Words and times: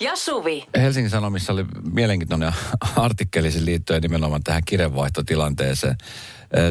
ja 0.00 0.16
Suvi. 0.16 0.66
Helsingin 0.76 1.10
Sanomissa 1.10 1.52
oli 1.52 1.64
mielenkiintoinen 1.92 2.52
artikkeli 2.96 3.52
sen 3.52 3.64
liittyen 3.64 4.02
nimenomaan 4.02 4.42
tähän 4.44 4.62
kirjanvaihtotilanteeseen. 4.64 5.96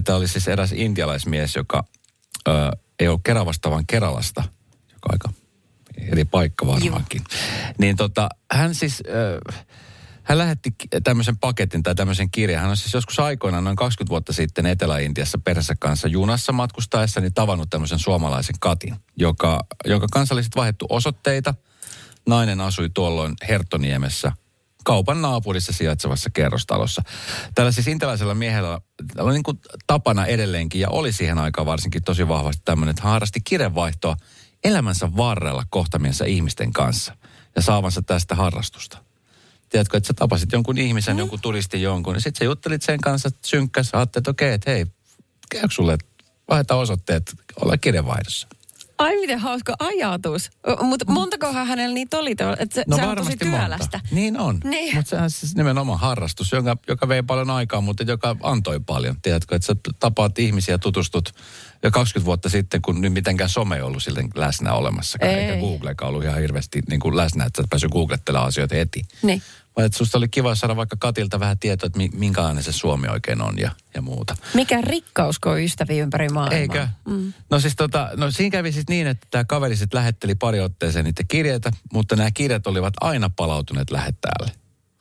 Tämä 0.04 0.18
oli 0.18 0.28
siis 0.28 0.48
eräs 0.48 0.72
intialaismies, 0.72 1.56
joka 1.56 1.84
ö, 2.48 2.52
ei 3.00 3.08
ollut 3.08 3.22
Keravasta, 3.24 3.72
vaan 3.72 3.88
Keralasta, 3.88 4.44
joka 4.94 5.10
aika 5.10 5.30
eri 6.12 6.26
paikka 6.26 6.68
varmaankin. 6.68 7.22
Niin 7.78 7.96
tota, 7.96 8.30
hän 8.52 8.76
siis... 8.76 9.04
Ö, 9.08 9.40
hän 10.24 10.38
lähetti 10.38 10.76
tämmöisen 11.04 11.38
paketin 11.38 11.84
tai 11.84 11.96
tämmöisen 11.96 12.32
kirjan. 12.32 12.62
Hän 12.62 12.70
on 12.70 12.78
siis 12.78 12.94
joskus 12.94 13.20
aikoinaan, 13.20 13.64
noin 13.64 13.76
20 13.76 14.10
vuotta 14.10 14.34
sitten 14.34 14.66
Etelä-Intiassa 14.66 15.38
perheensä 15.38 15.76
kanssa 15.80 16.08
junassa 16.08 16.52
matkustaessa, 16.52 17.22
niin 17.22 17.34
tavannut 17.34 17.70
tämmöisen 17.70 18.00
suomalaisen 18.00 18.56
katin, 18.60 18.96
joka, 19.18 19.66
jonka 19.86 20.08
kanssa 20.12 20.36
oli 20.36 20.44
sitten 20.44 20.60
vaihdettu 20.60 20.86
osoitteita. 20.90 21.54
Nainen 22.28 22.62
asui 22.62 22.90
tuolloin 22.94 23.34
Herttoniemessä 23.48 24.32
kaupan 24.84 25.22
naapurissa 25.22 25.74
sijaitsevassa 25.74 26.30
kerrostalossa. 26.30 27.02
Tällä 27.56 27.72
siis 27.72 27.88
intialaisella 27.88 28.36
miehellä 28.36 28.82
oli 29.18 29.34
niin 29.34 29.44
kuin 29.44 29.60
tapana 29.88 30.26
edelleenkin 30.26 30.82
ja 30.82 30.90
oli 30.90 31.12
siihen 31.12 31.38
aikaan 31.38 31.66
varsinkin 31.66 32.04
tosi 32.04 32.28
vahvasti 32.28 32.62
tämmöinen, 32.66 32.92
että 32.92 33.04
harrasti 33.04 33.42
kirjanvaihtoa 33.42 34.18
elämänsä 34.64 35.16
varrella 35.18 35.64
kohtamiensa 35.70 36.26
ihmisten 36.26 36.74
kanssa 36.74 37.18
ja 37.56 37.62
saavansa 37.62 38.02
tästä 38.02 38.36
harrastusta 38.36 38.98
tiedätkö, 39.70 39.98
että 39.98 40.08
sä 40.08 40.14
tapasit 40.14 40.52
jonkun 40.52 40.78
ihmisen, 40.78 41.16
mm. 41.16 41.20
jonkun 41.20 41.42
turistin 41.42 41.82
jonkun, 41.82 42.16
ja 42.16 42.22
sitten 42.22 42.40
sä 42.40 42.46
juttelit 42.46 42.82
sen 42.82 43.02
kanssa 43.02 43.30
synkkäs, 43.46 43.90
ajattelit, 43.94 44.22
että 44.22 44.32
okei, 44.32 44.54
että 44.54 44.72
hei, 44.72 44.86
käykö 45.52 45.68
sulle, 45.72 45.98
vaihtaa 46.50 46.78
osoitteet, 46.78 47.36
olla 47.62 47.78
kirjanvaihdossa. 47.78 48.48
Ai 48.98 49.16
miten 49.20 49.40
hauska 49.40 49.76
ajatus. 49.80 50.50
Mutta 50.82 51.06
montakohan 51.12 51.68
hänellä 51.68 51.94
niitä 51.94 52.18
oli, 52.18 52.32
että 52.32 52.76
se, 52.76 52.84
No 52.88 52.96
se 52.98 53.06
on 53.06 53.18
tosi 53.18 53.38
työlästä. 53.38 53.78
monta. 53.78 54.00
Niin 54.12 54.40
on. 54.40 54.60
Niin. 54.64 54.96
Mutta 54.96 55.10
sehän 55.10 55.24
on 55.24 55.30
siis 55.30 55.56
nimenomaan 55.56 56.00
harrastus, 56.00 56.52
joka, 56.52 56.78
joka 56.88 57.08
vei 57.08 57.24
paljon 57.24 57.50
aikaa, 57.50 57.82
mutta 57.82 58.04
joka 58.04 58.36
antoi 58.44 58.80
paljon. 58.80 59.16
Tiedätkö, 59.22 59.56
että 59.56 59.66
sä 59.66 59.76
tapaat 60.00 60.40
ihmisiä, 60.40 60.78
tutustut 60.78 61.32
jo 61.84 61.92
20 61.92 62.26
vuotta 62.26 62.50
sitten, 62.50 62.82
kun 62.82 63.02
nyt 63.02 63.14
mitenkään 63.14 63.50
some 63.50 63.76
ei 63.76 63.82
ollut 63.82 64.04
silleen 64.04 64.30
läsnä 64.36 64.74
olemassa. 64.74 65.18
Ei. 65.22 65.30
Eikä 65.30 65.60
Googlekaan 65.60 66.10
ollut 66.10 66.24
ihan 66.24 66.40
hirveästi 66.40 66.82
niin 66.90 67.00
kuin 67.00 67.18
läsnä, 67.18 67.46
että 67.46 67.58
sä 67.58 67.64
et 67.64 67.70
päässyt 67.70 67.92
googlettelemaan 67.92 68.48
asioita 68.48 68.76
heti. 68.76 69.02
Niin. 69.22 69.42
Vai 69.76 69.86
että 69.86 69.98
susta 69.98 70.18
oli 70.18 70.28
kiva 70.28 70.56
saada 70.56 70.76
vaikka 70.76 70.96
Katilta 71.00 71.40
vähän 71.40 71.60
tietoa, 71.60 71.88
että 71.88 71.98
mi- 71.98 72.10
minkälainen 72.14 72.64
se 72.64 72.72
Suomi 72.72 73.08
oikein 73.08 73.42
on 73.42 73.60
ja, 73.60 73.72
ja 73.96 74.02
muuta. 74.02 74.36
Mikä 74.54 74.82
rikkaus, 74.82 75.40
kun 75.40 75.60
ystäviä 75.62 76.04
ympäri 76.04 76.30
maailmaa. 76.30 76.60
Eikö? 76.60 76.88
Mm. 77.08 77.34
No 77.50 77.60
siis 77.60 77.76
tota, 77.76 78.10
no 78.16 78.32
siinä 78.32 78.52
kävi 78.52 78.72
siis 78.72 78.86
niin, 78.90 79.08
että 79.08 79.28
tämä 79.32 79.44
kaveri 79.44 79.76
sitten 79.76 79.98
lähetteli 79.98 80.36
pari 80.36 80.60
otteeseen 80.60 81.06
niitä 81.06 81.24
kirjeitä, 81.28 81.72
mutta 81.94 82.16
nämä 82.16 82.32
kirjat 82.32 82.68
olivat 82.68 82.94
aina 83.02 83.30
palautuneet 83.36 83.92
lähettäjälle. 83.92 84.52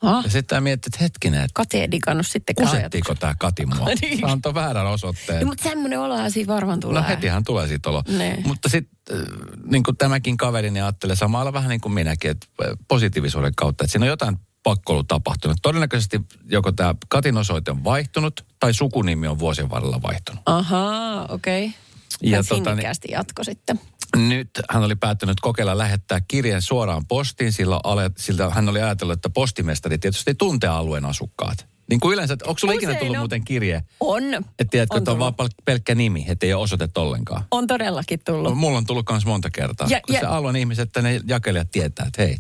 Ah, 0.02 0.24
Ja 0.24 0.30
sitten 0.30 0.62
mietti, 0.62 0.88
että 0.88 0.98
hetkinen, 1.04 1.40
että 1.40 1.52
Kati 1.54 1.80
ei 1.80 1.90
digannut 1.90 2.26
sitten 2.26 2.54
kusettiiko 2.54 3.14
tämä 3.14 3.34
Kati 3.38 3.66
mua? 3.66 3.86
Niin. 4.00 4.18
Se 4.18 4.26
antoi 4.26 4.54
väärän 4.54 4.86
osoitteen. 4.86 5.40
No, 5.40 5.46
mutta 5.46 5.64
semmoinen 5.64 6.00
olohan 6.00 6.30
siinä 6.30 6.54
varmaan 6.54 6.80
tulee. 6.80 7.02
No 7.02 7.08
hetihän 7.08 7.44
tulee 7.44 7.68
siitä 7.68 7.90
olo. 7.90 8.02
Ne. 8.08 8.38
Mutta 8.46 8.68
sitten 8.68 9.16
äh, 9.18 9.24
niin 9.66 9.82
kuin 9.82 9.96
tämäkin 9.96 10.36
kaveri 10.36 10.70
niin 10.70 10.82
ajattelee 10.84 11.16
samalla 11.16 11.52
vähän 11.52 11.68
niin 11.70 11.80
kuin 11.80 11.92
minäkin, 11.92 12.30
että 12.30 12.46
äh, 12.62 12.68
positiivisuuden 12.88 13.52
kautta, 13.56 13.84
että 13.84 13.92
siinä 13.92 14.04
on 14.04 14.08
jotain 14.08 14.36
pakko 14.64 14.92
ollut 14.92 15.08
tapahtunut. 15.08 15.56
Todennäköisesti 15.62 16.20
joko 16.50 16.72
tämä 16.72 16.94
Katin 17.08 17.36
osoite 17.36 17.70
on 17.70 17.84
vaihtunut 17.84 18.44
tai 18.60 18.74
sukunimi 18.74 19.26
on 19.26 19.38
vuosien 19.38 19.70
varrella 19.70 20.02
vaihtunut. 20.02 20.42
Ahaa, 20.46 21.26
okei. 21.26 21.66
Okay. 21.66 21.80
Ja 22.22 22.36
Ja 22.36 22.44
tota, 22.44 22.74
niin- 22.74 22.88
jatko 23.08 23.44
sitten. 23.44 23.80
Nyt 24.16 24.50
hän 24.70 24.82
oli 24.84 24.94
päättänyt 24.96 25.40
kokeilla 25.40 25.78
lähettää 25.78 26.20
kirjeen 26.28 26.62
suoraan 26.62 27.06
postiin, 27.06 27.52
sillä, 27.52 27.80
ale, 27.84 28.10
sillä 28.18 28.50
hän 28.50 28.68
oli 28.68 28.82
ajatellut, 28.82 29.14
että 29.14 29.30
postimestari 29.30 29.98
tietysti 29.98 30.34
tuntee 30.34 30.70
alueen 30.70 31.04
asukkaat. 31.04 31.66
Niin 31.90 32.00
kuin 32.00 32.12
yleensä, 32.14 32.36
onko 32.46 32.58
sulla 32.58 32.74
ikinä 32.74 32.94
tullut 32.94 33.16
on. 33.16 33.20
muuten 33.20 33.44
kirje, 33.44 33.82
On. 34.00 34.34
että 34.34 34.64
tiedätkö, 34.70 34.94
On 34.94 34.98
että 34.98 35.12
on 35.12 35.18
vaan 35.18 35.34
pel- 35.42 35.62
pelkkä 35.64 35.94
nimi, 35.94 36.24
että 36.28 36.46
ei 36.46 36.54
ole 36.54 36.62
osoitetta 36.62 37.00
ollenkaan. 37.00 37.44
On 37.50 37.66
todellakin 37.66 38.20
tullut. 38.24 38.58
Mulla 38.58 38.78
on 38.78 38.86
tullut 38.86 39.06
myös 39.10 39.26
monta 39.26 39.50
kertaa. 39.50 39.86
Ja- 39.90 39.96
Ja, 39.96 40.00
kun 40.00 40.14
ja- 40.14 40.20
se 40.20 40.26
alueen 40.26 40.56
ihmiset, 40.56 40.82
että 40.82 41.02
ne 41.02 41.20
jakelijat 41.26 41.70
tietää, 41.70 42.06
että 42.06 42.22
hei, 42.22 42.36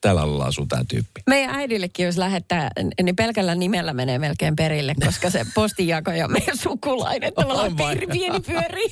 tällä 0.00 0.20
alueella 0.22 0.44
asuu 0.44 0.66
tämä 0.66 0.84
tyyppi. 0.88 1.20
Meidän 1.26 1.54
äidillekin, 1.54 2.06
jos 2.06 2.18
lähettää, 2.18 2.70
niin 3.02 3.16
pelkällä 3.16 3.54
nimellä 3.54 3.92
menee 3.92 4.18
melkein 4.18 4.56
perille, 4.56 4.94
koska 5.04 5.30
se 5.30 5.46
postinjakaja 5.54 6.28
meidän 6.28 6.56
sukulainen. 6.56 7.32
Tavallaan 7.34 7.76
pieni, 7.76 8.06
pieni 8.06 8.40
pyöri. 8.40 8.86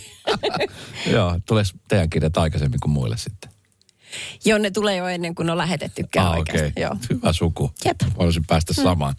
Joo, 1.15 1.41
tulee 1.47 1.65
teidän 1.89 2.11
kirjat 2.11 2.37
aikaisemmin 2.37 2.81
kuin 2.81 2.93
muille 2.93 3.17
sitten. 3.17 3.51
Joo, 4.45 4.59
ne 4.59 4.71
tulee 4.71 4.97
jo 4.97 5.07
ennen 5.09 5.35
kuin 5.35 5.51
on 5.51 5.59
lähetettykään 5.59 6.27
Ah, 6.27 6.39
oikeasti. 6.39 6.67
okei. 6.69 6.83
Joo. 6.83 6.97
Hyvä 7.11 7.33
suku. 7.33 7.71
Jep. 7.85 7.97
Haluaisin 8.17 8.45
päästä 8.47 8.75
samaan. 8.75 9.15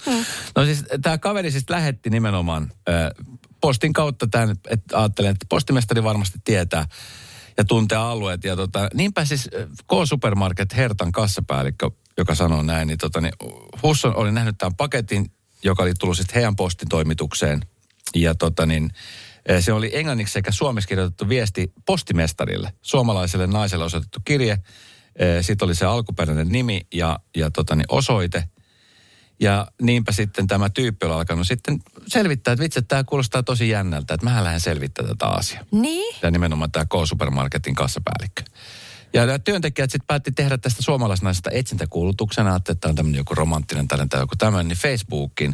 No 0.56 0.66
siis 0.66 0.86
tämä 1.02 1.18
kaveri 1.18 1.52
siis 1.52 1.70
lähetti 1.70 2.10
nimenomaan 2.10 2.72
äh, 2.90 3.26
postin 3.62 3.94
kautta 3.94 4.28
tämän, 4.28 4.56
että 4.70 5.00
ajattelen, 5.00 5.32
että 5.32 5.46
postimestari 5.50 6.04
varmasti 6.04 6.40
tietää 6.44 6.86
ja 7.58 7.66
tuntee 7.66 7.98
alueet. 7.98 8.44
Ja 8.44 8.56
tota, 8.56 8.90
niinpä 8.94 9.26
siis 9.26 9.50
äh, 9.56 9.68
K-Supermarket 9.68 10.76
Hertan 10.76 11.12
kassapäällikkö, 11.12 11.92
joka 12.18 12.36
sanoo 12.36 12.62
näin, 12.62 12.88
niin, 12.88 12.98
tota, 12.98 13.22
niin 13.22 13.34
Husson 13.84 14.16
oli 14.16 14.32
nähnyt 14.32 14.58
tämän 14.58 14.76
paketin, 14.76 15.32
joka 15.64 15.84
oli 15.84 15.94
tullut 16.00 16.18
sitten 16.18 16.36
heidän 16.36 16.56
postin 16.56 16.90
toimitukseen. 16.90 17.62
Ja 18.16 18.36
tota 18.36 18.66
niin, 18.66 18.90
äh, 19.52 19.64
se 19.64 19.74
oli 19.74 19.92
englanniksi 19.94 20.34
sekä 20.34 20.52
suomeksi 20.52 20.88
kirjoitettu 20.88 21.30
viesti 21.30 21.74
postimestarille, 21.86 22.74
suomalaiselle 22.82 23.48
naiselle 23.48 23.86
osoitettu 23.86 24.20
kirje. 24.26 24.58
Sitten 25.42 25.66
oli 25.66 25.76
se 25.76 25.86
alkuperäinen 25.86 26.50
nimi 26.50 26.82
ja, 26.94 27.20
ja 27.36 27.52
tota 27.52 27.76
niin, 27.76 27.86
osoite. 27.90 28.44
Ja 29.40 29.68
niinpä 29.82 30.12
sitten 30.12 30.48
tämä 30.48 30.70
tyyppi 30.70 31.06
oli 31.06 31.14
alkanut 31.14 31.48
sitten 31.48 31.80
selvittää, 32.08 32.52
että 32.52 32.64
vitsi, 32.64 32.82
tämä 32.82 33.04
kuulostaa 33.04 33.44
tosi 33.44 33.70
jännältä, 33.70 34.14
että 34.14 34.26
mähän 34.26 34.44
lähden 34.44 34.60
selvittämään 34.60 35.18
tätä 35.18 35.32
asiaa. 35.32 35.64
Niin? 35.72 36.16
Ja 36.22 36.32
nimenomaan 36.32 36.72
tämä 36.72 36.86
K-Supermarketin 36.86 37.76
kassapäällikkö. 37.76 38.44
Ja 39.14 39.26
nämä 39.26 39.40
työntekijät 39.40 39.92
sitten 39.92 40.08
päätti 40.08 40.32
tehdä 40.32 40.58
tästä 40.58 40.84
suomalaisnaisesta 40.84 41.50
etsintäkuulutuksena, 41.52 42.56
että 42.56 42.76
tämä 42.76 42.90
on 42.90 42.96
tämmöinen 42.96 43.20
joku 43.20 43.36
romanttinen 43.36 43.88
tällainen 43.88 44.10
tai 44.10 44.20
joku 44.20 44.36
tämmöinen, 44.36 44.68
niin 44.68 44.78
Facebookin. 44.78 45.54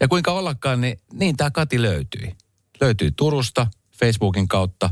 ja 0.00 0.08
kuinka 0.08 0.32
ollakaan, 0.32 0.80
niin, 0.80 1.00
niin 1.12 1.36
tämä 1.36 1.50
Kati 1.50 1.82
löytyi. 1.82 2.36
Löytyi 2.80 3.12
Turusta 3.16 3.66
Facebookin 3.98 4.48
kautta, 4.48 4.90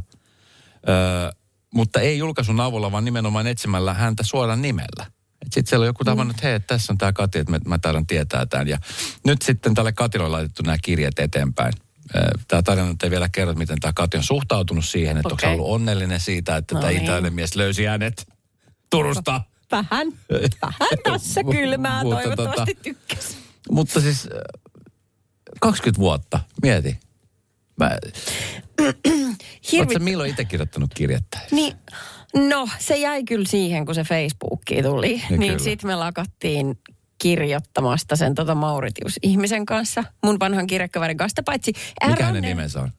öö, 0.88 1.30
mutta 1.74 2.00
ei 2.00 2.18
julkaisun 2.18 2.60
avulla, 2.60 2.92
vaan 2.92 3.04
nimenomaan 3.04 3.47
etsimällä 3.47 3.94
häntä 3.94 4.22
suoraan 4.22 4.62
nimellä. 4.62 5.06
Sitten 5.44 5.66
siellä 5.66 5.84
on 5.84 5.86
joku 5.86 6.04
tavannut, 6.04 6.36
että 6.36 6.48
hei, 6.48 6.60
tässä 6.60 6.92
on 6.92 6.98
tämä 6.98 7.12
Kati, 7.12 7.38
että 7.38 7.50
mä, 7.50 7.58
mä 7.66 7.78
taidan 7.78 8.06
tietää 8.06 8.47
tämän. 8.47 8.69
Ja 8.69 8.78
nyt 9.24 9.42
sitten 9.42 9.74
tälle 9.74 9.92
Katille 9.92 10.26
on 10.26 10.32
laitettu 10.32 10.62
nämä 10.62 10.76
kirjat 10.82 11.19
eteenpäin. 11.19 11.72
Tämä 12.48 12.62
tarina 12.62 12.88
nyt 12.88 13.02
ei 13.02 13.10
vielä 13.10 13.28
kerro, 13.28 13.54
miten 13.54 13.80
tämä 13.80 13.92
Kati 13.92 14.16
on 14.16 14.22
suhtautunut 14.22 14.84
siihen, 14.84 15.16
että 15.16 15.34
okay. 15.34 15.50
onko 15.50 15.62
ollut 15.62 15.74
onnellinen 15.74 16.20
siitä, 16.20 16.56
että 16.56 16.74
No 16.74 16.80
tämä 16.80 16.92
niin. 16.92 17.02
itäinen 17.02 17.34
mies 17.34 17.56
löysi 17.56 17.84
hänet 17.84 18.26
Turusta. 18.91 19.41
Vähän, 19.72 20.06
vähän 20.62 20.98
tässä 21.04 21.41
kylmää. 21.53 22.04
Mutta 22.04 22.22
Toivottavasti 22.22 22.72
tota- 22.72 22.82
tykkäs. 22.82 23.36
Mutta 23.70 24.00
siis 24.00 24.26
äh, 24.26 24.62
20 25.60 26.00
vuotta, 26.00 26.41
mieti. 26.62 26.98
Mä, 27.78 27.91
Hirvi... 29.72 29.86
Oletko 29.86 30.04
milloin 30.04 30.30
itse 30.30 30.44
kirjoittanut 30.44 30.94
kirjettä? 30.94 31.38
Niin, 31.50 31.77
no 32.36 32.68
se 32.78 32.97
jäi 32.97 33.24
kyllä 33.24 33.44
siihen, 33.48 33.86
kun 33.86 33.94
se 33.94 34.04
Facebookki 34.04 34.83
tuli. 34.83 35.22
Niin 35.30 35.41
niin 35.41 35.60
sitten 35.60 35.91
me 35.91 35.94
lakattiin 35.94 36.78
kirjoittamasta 37.18 38.16
sen 38.16 38.34
tota 38.34 38.54
Mauritius-ihmisen 38.54 39.66
kanssa, 39.66 40.04
mun 40.24 40.41
vanhan 40.41 40.66
kirjekaverin 40.66 41.16
kanssa, 41.16 41.42
paitsi... 41.42 41.72
Mikä 42.06 42.22
Ää, 42.22 42.27
hänen 42.27 42.42
nimensä 42.42 42.80
on? 42.80 42.92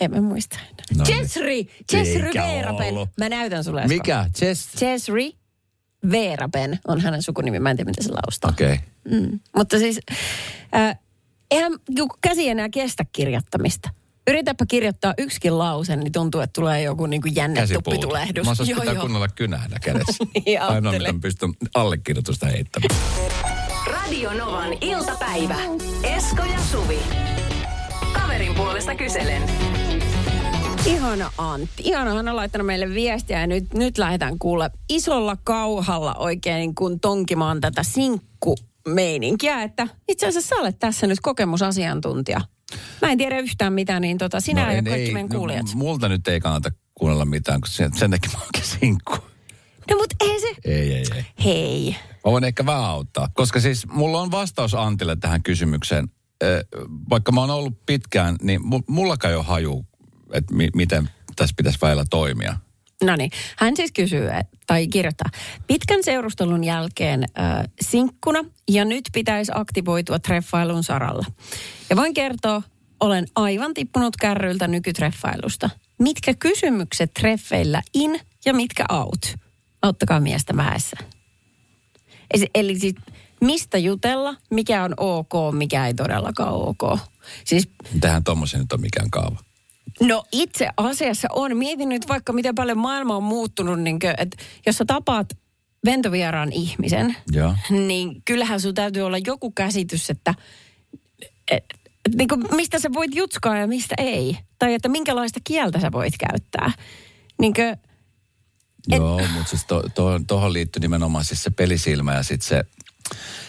En 0.00 0.10
mä 0.10 0.20
muista 0.20 0.56
enää. 0.56 0.84
No 0.98 1.04
niin. 1.04 1.18
Jessri! 1.18 1.68
Jessri 1.92 2.26
Eikä 2.26 2.42
Veerapen. 2.42 2.94
Mä 3.18 3.28
näytän 3.28 3.64
sulle. 3.64 3.80
Esko. 3.80 3.94
Mikä? 3.94 4.26
Chess? 4.36 4.82
Jessri 4.82 5.32
Veerapen 6.10 6.78
on 6.88 7.00
hänen 7.00 7.22
sukunimi. 7.22 7.58
Mä 7.58 7.70
en 7.70 7.76
tiedä, 7.76 7.90
miten 7.90 8.04
se 8.04 8.10
laustaa. 8.10 8.50
Okei. 8.50 8.72
Okay. 8.72 9.20
Mm. 9.20 9.40
Mutta 9.56 9.78
siis, 9.78 10.00
äh, 10.74 10.98
eihän 11.50 11.72
käsi 12.20 12.48
enää 12.48 12.68
kestä 12.68 13.04
kirjoittamista. 13.12 13.90
Yritäpä 14.28 14.66
kirjoittaa 14.66 15.14
yksikin 15.18 15.58
lause, 15.58 15.96
niin 15.96 16.12
tuntuu, 16.12 16.40
että 16.40 16.60
tulee 16.60 16.82
joku 16.82 17.06
niin 17.06 17.22
kuin 17.22 17.36
jänne 17.36 17.66
tuppitulehdus. 17.66 18.44
Mä 18.44 18.50
osaisin 18.50 18.76
pitää 18.80 18.94
kunnolla 18.94 19.28
kynähdä 19.28 19.78
kädessä. 19.82 20.24
Niin 20.46 20.62
Ainoa, 20.62 20.92
mitä 20.92 21.14
pystyn 21.20 21.52
allekirjoitusta 21.74 22.46
heittämään. 22.46 23.00
Radio 23.86 24.32
Novan 24.32 24.72
iltapäivä. 24.80 25.56
Esko 26.02 26.42
ja 26.44 26.58
Suvi. 26.70 26.98
Kaverin 28.12 28.54
puolesta 28.54 28.94
kyselen. 28.94 29.42
Ihana 30.86 31.32
Antti. 31.38 31.82
Ihana 31.82 32.14
hän 32.14 32.28
on 32.28 32.36
laittanut 32.36 32.66
meille 32.66 32.94
viestiä 32.94 33.40
ja 33.40 33.46
nyt, 33.46 33.74
nyt 33.74 33.98
lähdetään 33.98 34.38
kuulla 34.38 34.70
isolla 34.88 35.36
kauhalla 35.44 36.14
oikein 36.14 36.58
niin 36.58 36.74
kuin 36.74 37.00
tonkimaan 37.00 37.60
tätä 37.60 37.82
sinkkumeininkiä, 37.82 39.62
että 39.62 39.88
itse 40.08 40.26
asiassa 40.26 40.48
sä 40.48 40.60
olet 40.60 40.78
tässä 40.78 41.06
nyt 41.06 41.20
kokemusasiantuntija. 41.22 42.40
Mä 43.02 43.12
en 43.12 43.18
tiedä 43.18 43.38
yhtään 43.38 43.72
mitään, 43.72 44.02
niin 44.02 44.18
tota, 44.18 44.40
sinä 44.40 44.66
no, 44.66 44.72
ja 44.72 44.82
kaikki 44.82 45.00
ei, 45.00 45.12
meidän 45.12 45.28
kuulijat. 45.28 45.66
No, 45.66 45.72
multa 45.74 46.08
nyt 46.08 46.28
ei 46.28 46.40
kannata 46.40 46.70
kuunnella 46.94 47.24
mitään, 47.24 47.60
kun 47.60 47.70
sen, 47.70 47.96
sen 47.96 48.10
takia 48.10 48.30
mä 48.34 48.38
oonkin 48.38 48.64
sinkku. 48.64 49.16
No 49.90 49.96
mutta 49.96 50.16
ei 50.20 50.40
se... 50.40 50.48
Ei, 50.64 50.94
ei, 50.94 51.04
ei. 51.14 51.24
Hei. 51.44 51.96
Mä 52.24 52.32
voin 52.32 52.44
ehkä 52.44 52.66
vähän 52.66 52.84
auttaa. 52.84 53.28
Koska 53.34 53.60
siis 53.60 53.86
mulla 53.86 54.20
on 54.20 54.30
vastaus 54.30 54.74
Antille 54.74 55.16
tähän 55.16 55.42
kysymykseen. 55.42 56.08
Vaikka 57.10 57.32
mä 57.32 57.40
oon 57.40 57.50
ollut 57.50 57.86
pitkään, 57.86 58.36
niin 58.42 58.60
mullakaan 58.86 59.32
ei 59.32 59.36
ole 59.36 59.44
haju, 59.44 59.86
että 60.32 60.54
mi- 60.54 60.70
miten 60.74 61.10
tässä 61.36 61.54
pitäisi 61.56 61.78
väillä 61.82 62.04
toimia. 62.10 62.56
No 63.04 63.16
niin, 63.16 63.30
hän 63.56 63.76
siis 63.76 63.92
kysyy 63.92 64.28
tai 64.66 64.88
kirjoittaa. 64.88 65.30
Pitkän 65.66 66.04
seurustelun 66.04 66.64
jälkeen 66.64 67.24
äh, 67.24 67.64
sinkkuna 67.80 68.44
ja 68.68 68.84
nyt 68.84 69.04
pitäisi 69.12 69.52
aktivoitua 69.54 70.18
treffailun 70.18 70.84
saralla. 70.84 71.26
Ja 71.90 71.96
voin 71.96 72.14
kertoa, 72.14 72.62
olen 73.00 73.26
aivan 73.36 73.74
tippunut 73.74 74.16
kärryiltä 74.16 74.68
nykytreffailusta. 74.68 75.70
Mitkä 75.98 76.34
kysymykset 76.34 77.14
treffeillä 77.14 77.82
in 77.94 78.20
ja 78.44 78.54
mitkä 78.54 78.84
out? 78.90 79.34
Auttakaa 79.82 80.20
miestä 80.20 80.56
vähässä. 80.56 80.96
Eli 82.54 82.78
siis 82.78 82.94
mistä 83.40 83.78
jutella, 83.78 84.36
mikä 84.50 84.84
on 84.84 84.94
ok, 84.96 85.32
mikä 85.52 85.86
ei 85.86 85.94
todellakaan 85.94 86.52
ok. 86.52 86.98
Siis, 87.44 87.68
Tähän 88.00 88.24
tuommoisen 88.24 88.60
nyt 88.60 88.72
on 88.72 88.80
mikään 88.80 89.10
kaava. 89.10 89.36
No 90.00 90.24
itse 90.32 90.68
asiassa 90.76 91.28
on. 91.32 91.56
Mietin 91.56 91.88
nyt 91.88 92.08
vaikka 92.08 92.32
miten 92.32 92.54
paljon 92.54 92.78
maailma 92.78 93.16
on 93.16 93.22
muuttunut, 93.22 93.80
niin 93.80 93.98
kuin, 93.98 94.14
että 94.18 94.36
jos 94.66 94.76
sä 94.76 94.84
tapaat 94.84 95.38
ventovieraan 95.84 96.52
ihmisen, 96.52 97.16
ja. 97.32 97.56
niin 97.70 98.22
kyllähän 98.24 98.60
sun 98.60 98.74
täytyy 98.74 99.02
olla 99.02 99.18
joku 99.18 99.50
käsitys, 99.50 100.10
että 100.10 100.34
et, 101.50 101.64
et, 102.04 102.14
niin 102.14 102.28
kuin, 102.28 102.44
mistä 102.56 102.78
sä 102.78 102.92
voit 102.92 103.14
jutskaa 103.14 103.56
ja 103.56 103.66
mistä 103.66 103.94
ei. 103.98 104.38
Tai 104.58 104.74
että 104.74 104.88
minkälaista 104.88 105.40
kieltä 105.44 105.80
sä 105.80 105.92
voit 105.92 106.14
käyttää. 106.18 106.72
Niin 107.40 107.54
kuin, 107.54 107.76
Joo, 108.88 109.20
mutta 109.34 109.50
siis 109.50 109.66
tuohon 109.94 110.26
to, 110.26 110.40
to, 110.40 110.52
liittyy 110.52 110.80
nimenomaan 110.80 111.24
siis 111.24 111.42
se 111.42 111.50
pelisilmä 111.50 112.14
ja 112.14 112.22
sitten 112.22 112.48
se, 112.48 112.64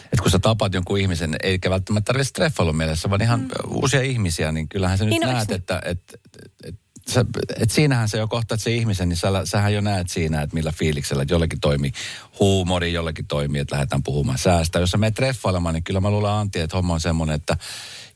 että 0.04 0.22
kun 0.22 0.30
sä 0.30 0.38
tapaat 0.38 0.74
jonkun 0.74 0.98
ihmisen, 0.98 1.36
eikä 1.42 1.70
välttämättä 1.70 2.12
tarvitse 2.12 2.32
treffailun 2.32 2.76
mielessä, 2.76 3.10
vaan 3.10 3.22
ihan 3.22 3.40
mm. 3.40 3.48
uusia 3.68 4.02
ihmisiä, 4.02 4.52
niin 4.52 4.68
kyllähän 4.68 4.98
sä 4.98 5.04
nyt 5.04 5.10
niin 5.10 5.20
näet, 5.20 5.50
että, 5.50 5.82
että, 5.84 6.16
että, 6.24 6.38
että 6.64 7.12
sä, 7.12 7.24
et 7.58 7.70
siinähän 7.70 8.08
se 8.08 8.18
jo 8.18 8.28
kohtaat 8.28 8.60
se 8.60 8.70
ihmisen, 8.70 9.08
niin 9.08 9.16
sä, 9.16 9.28
sähän 9.44 9.74
jo 9.74 9.80
näet 9.80 10.08
siinä, 10.08 10.42
että 10.42 10.54
millä 10.54 10.72
fiiliksellä, 10.72 11.22
että 11.22 11.34
jollekin 11.34 11.60
toimii 11.60 11.92
huumori, 12.40 12.92
jollekin 12.92 13.26
toimii, 13.26 13.60
että 13.60 13.74
lähdetään 13.74 14.02
puhumaan 14.02 14.38
säästä. 14.38 14.78
Jos 14.78 14.90
sä 14.90 14.98
menet 14.98 15.14
treffailemaan, 15.14 15.74
niin 15.74 15.84
kyllä 15.84 16.00
mä 16.00 16.10
luulen 16.10 16.30
Antti, 16.30 16.60
että 16.60 16.76
homma 16.76 16.94
on 16.94 17.00
semmoinen, 17.00 17.36
että 17.36 17.56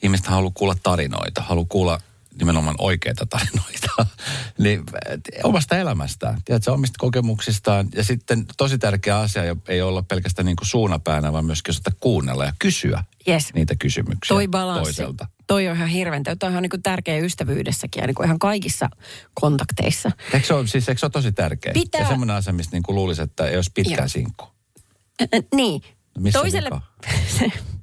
ihmiset 0.02 0.26
haluaa 0.26 0.52
kuulla 0.54 0.76
tarinoita, 0.82 1.42
haluaa 1.42 1.66
kuulla 1.68 2.00
nimenomaan 2.38 2.76
oikeita 2.78 3.26
tarinoita, 3.26 4.06
niin 4.58 4.82
omasta 5.44 5.76
elämästään, 5.76 6.38
tiedätkö, 6.44 6.72
omista 6.72 6.96
kokemuksistaan. 6.98 7.88
Ja 7.94 8.04
sitten 8.04 8.46
tosi 8.56 8.78
tärkeä 8.78 9.18
asia 9.18 9.42
ei 9.68 9.82
olla 9.82 10.02
pelkästään 10.02 10.46
niin 10.46 10.56
kuin 10.56 10.68
suunapäänä, 10.68 11.32
vaan 11.32 11.44
myöskin 11.44 11.72
osata 11.72 11.90
kuunnella 12.00 12.44
ja 12.44 12.52
kysyä 12.58 13.04
yes. 13.28 13.54
niitä 13.54 13.76
kysymyksiä 13.78 14.34
Toi 14.34 14.48
balanssi. 14.48 14.84
toiselta. 14.84 15.26
Toi 15.46 15.68
on 15.68 15.76
ihan 15.76 15.88
hirveän, 15.88 16.22
toi 16.38 16.56
on 16.56 16.62
niin 16.62 16.70
kuin 16.70 16.82
tärkeä 16.82 17.18
ystävyydessäkin 17.18 18.00
ja 18.00 18.06
niin 18.06 18.14
kuin 18.14 18.26
ihan 18.26 18.38
kaikissa 18.38 18.88
kontakteissa. 19.34 20.10
Eikö 20.32 20.46
se 20.46 20.54
ole, 20.54 20.66
siis, 20.66 20.88
eikö 20.88 20.98
se 20.98 21.06
ole 21.06 21.10
tosi 21.10 21.32
tärkeä? 21.32 21.72
Pitää... 21.72 22.00
Ja 22.00 22.08
semmoinen 22.08 22.36
asia, 22.36 22.52
mistä 22.52 22.76
niin 22.76 22.82
kuin 22.82 22.96
luulisi, 22.96 23.22
että 23.22 23.48
ei 23.48 23.56
olisi 23.56 23.70
pitkään 23.74 24.08
sinkku. 24.08 24.46
Niin. 25.54 25.82
No 26.16 26.22
missä 26.22 26.38
Toiselle... 26.38 26.70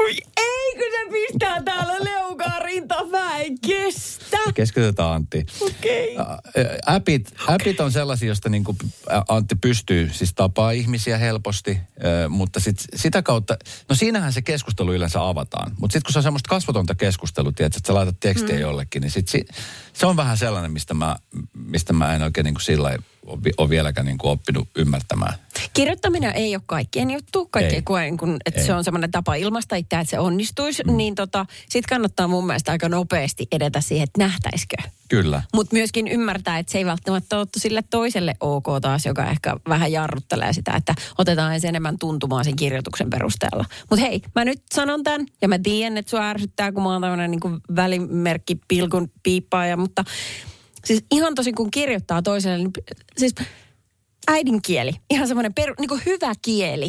Ui 0.00 0.10
ei, 0.36 0.72
kun 0.72 0.86
se 0.90 1.12
pistää 1.12 1.62
täällä 1.62 1.94
leukaa 2.04 2.58
rinta. 2.58 3.06
Mä 3.06 3.38
en 3.38 3.60
kestä. 3.60 4.38
Keskitytään 4.54 5.12
Antti. 5.12 5.46
Okei. 5.60 6.16
Okay. 6.16 6.78
Appit, 6.86 7.32
okay. 7.42 7.54
appit 7.54 7.80
on 7.80 7.92
sellaisia, 7.92 8.26
joista 8.26 8.48
niin 8.48 8.64
kuin 8.64 8.76
Antti 9.28 9.54
pystyy 9.54 10.10
siis 10.12 10.34
tapaa 10.34 10.70
ihmisiä 10.70 11.18
helposti, 11.18 11.78
mutta 12.28 12.60
sit, 12.60 12.76
sitä 12.94 13.22
kautta, 13.22 13.56
no 13.88 13.94
siinähän 13.94 14.32
se 14.32 14.42
keskustelu 14.42 14.92
yleensä 14.92 15.28
avataan. 15.28 15.72
Mutta 15.78 15.92
sitten 15.92 16.06
kun 16.06 16.12
se 16.12 16.18
on 16.18 16.22
semmoista 16.22 16.48
kasvotonta 16.48 16.94
keskustelua, 16.94 17.52
tiedät, 17.52 17.76
että 17.76 17.86
sä 17.86 17.94
laitat 17.94 18.20
tekstiä 18.20 18.54
mm. 18.54 18.60
jollekin, 18.60 19.02
niin 19.02 19.10
sit, 19.10 19.28
se 19.92 20.06
on 20.06 20.16
vähän 20.16 20.38
sellainen, 20.38 20.72
mistä 20.72 20.94
mä, 20.94 21.16
mistä 21.54 21.92
mä 21.92 22.14
en 22.14 22.22
oikein 22.22 22.44
niin 22.44 22.54
kuin 22.54 22.62
sillä 22.62 22.96
ole 23.58 23.70
vieläkään 23.70 24.06
niin 24.06 24.18
kuin 24.18 24.30
oppinut 24.30 24.68
ymmärtämään. 24.76 25.34
Kirjoittaminen 25.74 26.32
ei 26.34 26.56
ole 26.56 26.62
kaikkien 26.66 27.10
juttu. 27.10 27.48
Kaikki 27.50 27.74
ei. 27.74 27.82
koe, 27.82 28.10
kun, 28.20 28.36
että 28.46 28.60
ei. 28.60 28.66
se 28.66 28.74
on 28.74 28.84
semmoinen 28.84 29.10
tapa 29.10 29.34
ilmaista 29.34 29.76
itseä, 29.76 30.00
että 30.00 30.10
se 30.10 30.18
onnistuisi. 30.18 30.84
Mm. 30.84 30.96
Niin 30.96 31.14
tota, 31.14 31.46
sit 31.68 31.86
kannattaa 31.86 32.28
mun 32.28 32.46
mielestä 32.46 32.72
aika 32.72 32.88
nopeasti 32.88 33.46
edetä 33.52 33.80
siihen, 33.80 34.04
että 34.04 34.18
nähtäisikö. 34.18 34.76
Kyllä. 35.08 35.42
Mutta 35.54 35.76
myöskin 35.76 36.08
ymmärtää, 36.08 36.58
että 36.58 36.72
se 36.72 36.78
ei 36.78 36.86
välttämättä 36.86 37.38
ole 37.38 37.46
sille 37.56 37.82
toiselle 37.90 38.34
ok 38.40 38.66
taas, 38.82 39.06
joka 39.06 39.26
ehkä 39.26 39.56
vähän 39.68 39.92
jarruttelee 39.92 40.52
sitä, 40.52 40.72
että 40.76 40.94
otetaan 41.18 41.54
ensin 41.54 41.68
enemmän 41.68 41.98
tuntumaan 41.98 42.44
sen 42.44 42.56
kirjoituksen 42.56 43.10
perusteella. 43.10 43.64
Mutta 43.90 44.06
hei, 44.06 44.22
mä 44.34 44.44
nyt 44.44 44.62
sanon 44.74 45.02
tämän 45.02 45.26
ja 45.42 45.48
mä 45.48 45.58
tiedän, 45.58 45.98
että 45.98 46.10
sua 46.10 46.28
ärsyttää, 46.28 46.72
kun 46.72 46.82
mä 46.82 46.92
oon 46.92 47.02
tämmöinen 47.02 47.30
niin 47.30 47.60
välimerkki 47.76 48.60
pilkun 48.68 49.10
piippaaja, 49.22 49.76
mutta 49.76 50.04
Siis 50.84 51.04
ihan 51.10 51.34
tosi 51.34 51.52
kun 51.52 51.70
kirjoittaa 51.70 52.22
toiselle, 52.22 52.58
niin 52.58 52.72
siis 53.16 53.34
äidinkieli, 54.28 54.92
ihan 55.10 55.28
semmoinen 55.28 55.54
peru, 55.54 55.74
niin 55.78 55.88
kuin 55.88 56.02
hyvä 56.06 56.32
kieli, 56.42 56.88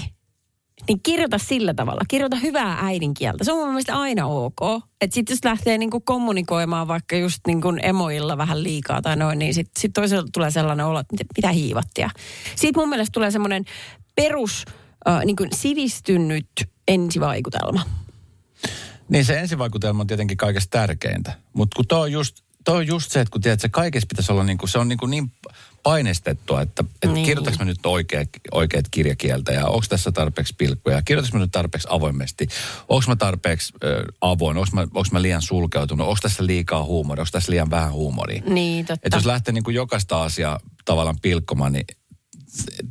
niin 0.88 1.00
kirjoita 1.04 1.38
sillä 1.38 1.74
tavalla. 1.74 2.02
Kirjoita 2.08 2.36
hyvää 2.36 2.78
äidinkieltä. 2.82 3.44
Se 3.44 3.52
on 3.52 3.58
mun 3.58 3.68
mielestä 3.68 3.98
aina 3.98 4.28
ok. 4.28 4.84
Että 5.02 5.14
sitten 5.14 5.34
jos 5.34 5.46
lähtee 5.46 5.78
niinku 5.78 6.00
kommunikoimaan 6.00 6.88
vaikka 6.88 7.16
just 7.16 7.40
niinku 7.48 7.74
emoilla 7.84 8.38
vähän 8.38 8.64
liikaa 8.64 9.02
tai 9.02 9.16
noin, 9.16 9.40
niin 9.40 9.54
sitten 9.54 9.82
sit 9.82 9.94
toisella 9.94 10.28
tulee 10.34 10.52
sellainen 10.52 10.86
olo, 10.86 11.00
että 11.00 11.26
mitä 11.36 11.52
hiivattia. 11.52 12.10
Sitten 12.56 12.82
mun 12.82 12.90
mielestä 12.90 13.12
tulee 13.14 13.32
semmoinen 13.32 13.66
perus 14.16 14.66
äh, 15.08 15.26
niinku 15.26 15.48
sivistynyt 15.54 16.48
ensivaikutelma. 16.88 17.82
Niin 19.10 19.26
se 19.26 19.40
ensivaikutelma 19.40 20.02
on 20.02 20.08
tietenkin 20.08 20.38
kaikesta 20.38 20.80
tärkeintä. 20.80 21.34
Mutta 21.54 21.76
kun 21.76 21.88
tuo 21.88 22.00
on 22.00 22.12
just 22.12 22.44
toi 22.64 22.78
on 22.78 22.88
just 22.88 23.12
se, 23.12 23.20
että 23.20 23.32
kun 23.32 23.42
tiedät, 23.42 23.58
että 23.58 23.70
kaikessa 23.70 24.08
pitäisi 24.08 24.32
olla 24.32 24.44
niin 24.44 24.58
kuin, 24.58 24.70
se 24.70 24.80
on 24.80 24.88
niin, 24.88 24.98
kuin 24.98 25.10
niin 25.10 25.32
painestettua, 25.84 26.62
että, 26.62 26.84
että 26.94 27.08
niin. 27.08 27.26
kirjoitaks 27.26 27.60
mä 27.60 27.66
nyt 27.66 27.86
oikeat, 27.86 28.30
oikeat 28.52 28.86
kirjakieltä 28.92 29.52
ja 29.52 29.68
onko 29.68 29.86
tässä 29.90 30.12
tarpeeksi 30.12 30.56
pilkkuja, 30.58 31.02
kirjoitaks 31.02 31.34
mä 31.34 31.40
nyt 31.40 31.52
tarpeeksi 31.52 31.88
avoimesti, 31.92 32.48
onko 32.90 33.04
mä 33.08 33.16
tarpeeksi 33.16 33.74
äh, 33.84 34.06
avoin, 34.22 34.58
onko 34.58 34.70
mä, 34.74 34.88
mä 35.12 35.22
liian 35.22 35.42
sulkeutunut, 35.42 36.08
onko 36.08 36.20
tässä 36.22 36.46
liikaa 36.46 36.84
huumoria, 36.84 37.22
onko 37.22 37.32
tässä 37.32 37.52
liian 37.52 37.70
vähän 37.70 37.92
huumoria. 37.92 38.42
Niin, 38.46 38.86
totta. 38.86 39.08
Että 39.08 39.18
jos 39.18 39.26
lähtee 39.26 39.54
niin 39.54 39.64
kuin 39.64 39.76
jokaista 39.76 40.24
asiaa 40.24 40.60
tavallaan 40.86 41.20
pilkkomaan, 41.22 41.74
niin 41.74 41.86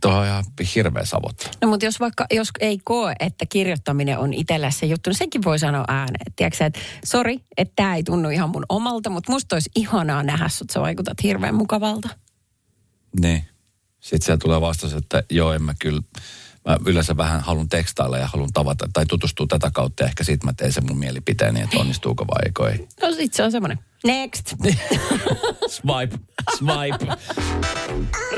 Tuo 0.01 0.13
on 0.13 0.27
ihan 0.27 0.45
hirveä 0.75 1.05
savotta. 1.05 1.51
No 1.61 1.69
mutta 1.69 1.87
jos 1.87 2.01
vaikka, 2.01 2.27
jos 2.31 2.49
ei 2.61 2.79
koe, 2.85 3.15
että 3.21 3.47
kirjoittaminen 3.47 4.19
on 4.19 4.35
itsellä 4.35 4.71
se 4.71 4.87
juttu, 4.87 5.11
niin 5.11 5.19
senkin 5.19 5.45
voi 5.45 5.59
sanoa 5.59 5.85
ääneen. 5.89 6.33
Tiedätkö 6.37 6.67
että 6.67 6.81
sori, 7.05 7.41
että 7.57 7.73
tämä 7.77 7.97
ei 7.97 8.03
tunnu 8.03 8.29
ihan 8.29 8.51
mun 8.51 8.67
omalta, 8.69 9.11
mutta 9.11 9.33
musta 9.33 9.57
olisi 9.57 9.71
ihanaa 9.75 10.23
nähdä 10.23 10.49
sut, 10.49 10.71
sä 10.71 10.81
vaikutat 10.81 11.23
hirveän 11.23 11.55
mukavalta. 11.55 12.09
Niin. 13.21 13.45
Sitten 14.01 14.25
siellä 14.25 14.39
tulee 14.39 14.61
vastaus, 14.61 14.95
että 14.95 15.23
joo, 15.31 15.53
en 15.53 15.63
mä 15.63 15.75
kyllä, 15.79 16.03
mä 16.69 16.79
yleensä 16.87 17.17
vähän 17.17 17.41
haluan 17.41 17.69
tekstailla 17.69 18.19
ja 18.19 18.27
haluan 18.27 18.53
tavata 18.53 18.89
tai 18.93 19.07
tutustua 19.07 19.47
tätä 19.47 19.71
kautta 19.75 20.03
ja 20.03 20.07
ehkä 20.07 20.25
sitten 20.25 20.49
mä 20.49 20.53
teen 20.53 20.73
sen 20.73 20.87
mun 20.87 20.99
mielipiteeni, 20.99 21.61
että 21.61 21.79
onnistuuko 21.79 22.27
vai 22.27 22.71
ei. 22.71 22.89
No 23.03 23.13
sit 23.13 23.35
se 23.35 23.43
on 23.43 23.53
semmoinen. 23.53 23.79
Next. 24.05 24.55
swipe, 25.77 26.19
swipe. 26.59 27.17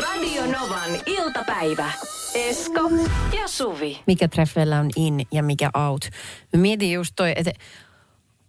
Radio 0.03 0.47
Novan 0.47 0.91
iltapäivä. 1.07 1.93
Esko 2.35 2.91
ja 3.37 3.49
Suvi. 3.49 4.01
Mikä 4.07 4.29
treffeillä 4.29 4.81
on 4.81 4.91
in 4.97 5.27
ja 5.33 5.43
mikä 5.43 5.71
out. 5.75 6.09
Mä 6.53 6.61
mietin 6.61 6.93
just 6.93 7.13
toi, 7.17 7.33
että 7.37 7.53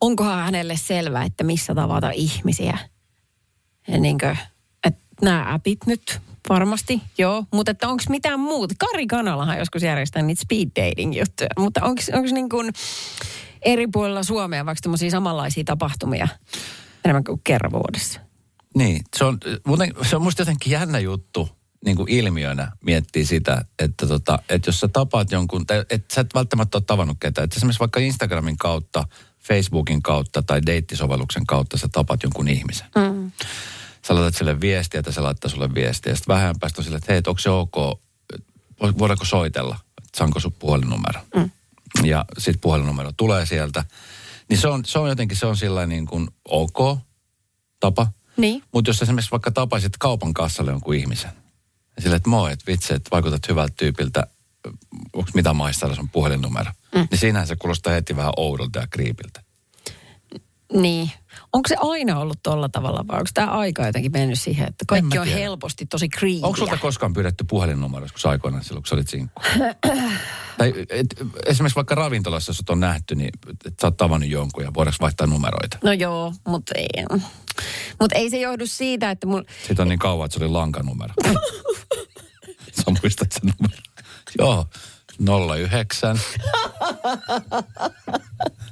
onkohan 0.02 0.44
hänelle 0.44 0.76
selvä, 0.78 1.24
että 1.24 1.44
missä 1.44 1.76
tavata 1.76 2.10
ihmisiä. 2.10 2.78
Ja 3.88 3.98
niin 3.98 4.18
kuin, 4.20 4.38
että 4.84 5.02
nämä 5.22 5.54
appit 5.54 5.80
nyt 5.86 6.22
varmasti, 6.50 7.02
joo. 7.18 7.46
Mutta 7.54 7.72
että 7.72 7.88
onko 7.88 8.04
mitään 8.10 8.40
muuta? 8.40 8.76
Kari 8.80 9.08
Kanalahan 9.08 9.58
joskus 9.58 9.84
järjestää 9.84 10.22
niitä 10.22 10.42
speed 10.42 10.70
dating 10.76 11.18
juttuja. 11.18 11.50
Mutta 11.60 11.84
onko 11.84 12.02
niin 12.32 12.50
kuin 12.50 12.74
eri 13.62 13.88
puolilla 13.88 14.24
Suomea 14.24 14.66
vaikka 14.66 14.82
tämmöisiä 14.82 15.10
samanlaisia 15.10 15.64
tapahtumia 15.64 16.28
enemmän 17.06 17.24
kuin 17.24 17.42
kerran 17.44 17.72
vuodessa? 17.72 18.20
Niin, 18.76 19.02
se 19.18 19.26
on, 19.26 19.38
muuten, 19.68 19.94
se 20.10 20.16
on 20.16 20.22
musta 20.22 20.42
jotenkin 20.42 20.72
jännä 20.72 21.00
juttu, 21.00 21.50
niin 21.86 21.98
kuin 21.98 22.10
ilmiönä 22.10 22.72
miettii 22.82 23.26
sitä, 23.26 23.66
että, 23.80 24.08
tota, 24.08 24.40
että 24.50 24.68
jos 24.70 24.80
sä 24.80 24.88
tapaat 24.88 25.32
jonkun, 25.32 25.66
tai 25.66 25.86
että 25.90 26.16
sä 26.16 26.22
et 26.22 26.34
välttämättä 26.34 26.78
ole 26.78 26.84
tavannut 26.88 27.18
ketään. 27.20 27.44
Että 27.44 27.56
esimerkiksi 27.58 27.80
vaikka 27.80 28.00
Instagramin 28.00 28.58
kautta, 28.58 29.04
Facebookin 29.40 30.02
kautta 30.02 30.44
tai 30.44 30.62
deittisovelluksen 30.66 31.46
kautta 31.46 31.78
sä 31.78 31.88
tapat 31.92 32.24
jonkun 32.24 32.48
ihmisen. 32.48 32.88
Mm. 32.96 33.32
Sä 34.08 34.16
laitat 34.16 34.36
sille 34.36 34.62
viestiä, 34.62 35.00
että 35.00 35.12
se 35.12 35.22
laittaa 35.22 35.52
sulle 35.52 35.74
viestiä. 35.74 36.12
Ja 36.12 36.16
sitten 36.16 36.36
vähän 36.36 36.56
päästä 36.60 36.84
sille, 36.84 36.98
että 36.98 37.14
hei, 37.14 37.22
onko 37.28 37.40
se 37.40 37.50
ok, 37.50 37.76
voidaanko 39.00 39.26
soitella, 39.26 39.76
että 39.98 40.18
saanko 40.18 40.40
sun 40.40 40.54
puhelinnumero. 40.54 41.20
Mm. 41.36 41.52
Ja 42.04 42.26
sitten 42.38 42.62
puhelinnumero 42.62 43.12
tulee 43.18 43.46
sieltä. 43.46 43.86
Niin 44.50 44.58
se 44.58 44.68
on, 44.68 44.86
se 44.86 45.00
on 45.00 45.10
jotenkin, 45.10 45.38
se 45.38 45.46
on 45.46 45.58
sillä 45.58 45.86
niin 45.86 46.06
kuin 46.06 46.28
ok 46.48 47.00
tapa. 47.80 48.08
Niin. 48.38 48.64
Mutta 48.74 48.90
jos 48.90 49.02
esimerkiksi 49.02 49.32
vaikka 49.32 49.52
tapaisit 49.52 49.98
kaupan 50.00 50.34
kassalle 50.34 50.72
jonkun 50.72 50.96
ihmisen, 50.96 51.32
ja 51.96 52.02
sille, 52.02 52.16
että 52.16 52.30
moi, 52.30 52.52
että 52.52 52.66
vitsi, 52.68 52.94
että 52.94 53.10
vaikutat 53.12 53.48
hyvältä 53.50 53.74
tyypiltä, 53.78 54.28
onko 55.14 55.30
mitä 55.34 55.54
maistella 55.54 55.96
sun 55.96 56.10
puhelinnumero, 56.10 56.72
mm. 56.96 57.08
niin 57.12 57.20
siinähän 57.20 57.48
se 57.48 57.56
kuulostaa 57.56 57.94
heti 57.94 58.16
vähän 58.16 58.34
oudolta 58.38 58.80
ja 58.80 58.88
kriipiltä. 58.88 59.42
Niin. 60.74 61.12
Onko 61.56 61.68
se 61.68 61.76
aina 61.80 62.20
ollut 62.20 62.40
tolla 62.44 62.70
tavalla 62.70 63.08
vai 63.08 63.18
onko 63.18 63.30
tämä 63.34 63.52
aika 63.52 63.86
jotenkin 63.86 64.12
mennyt 64.12 64.40
siihen, 64.40 64.68
että 64.68 64.86
kaikki 64.88 65.20
on 65.20 65.28
helposti 65.28 65.86
tosi 65.86 66.10
creepyä? 66.10 66.46
Onko 66.46 66.58
sulta 66.58 66.78
koskaan 66.78 67.14
pyydetty 67.14 67.44
puhelinnumero 67.44 68.06
joskus 68.06 68.26
aikoinaan 68.26 68.64
silloin, 68.64 68.84
kun 68.84 68.88
sä 68.88 68.96
olit 68.96 69.08
sinkku? 69.08 69.42
tai 70.58 70.74
et, 70.90 71.08
esimerkiksi 71.46 71.76
vaikka 71.76 71.96
ravintolassa, 71.96 72.50
jos 72.50 72.64
on 72.70 72.80
nähty, 72.80 73.16
niin 73.16 73.30
et 73.66 73.74
sä 73.82 73.88
oot 73.88 73.98
tavannut 73.98 74.30
jonkun 74.30 74.64
ja 74.64 74.74
voidaanko 74.74 74.98
vaihtaa 75.02 75.28
numeroita? 75.28 75.78
No 75.84 75.92
joo, 75.92 76.34
mutta 76.48 76.74
ei. 76.78 76.90
Mut 78.00 78.12
ei 78.12 78.30
se 78.30 78.40
johdu 78.40 78.68
siitä, 78.68 79.12
että 79.12 79.28
mun... 79.28 79.46
Siitä 79.68 79.82
on 79.82 79.88
niin 79.88 80.00
kauan, 80.00 80.26
että 80.26 80.40
se 80.40 80.44
oli 80.44 80.52
lankanumero. 80.52 81.14
Sä 82.72 82.84
muistat 83.02 83.32
sen 83.32 83.54
numero? 83.60 83.82
Joo, 84.40 84.66
09. 85.70 86.20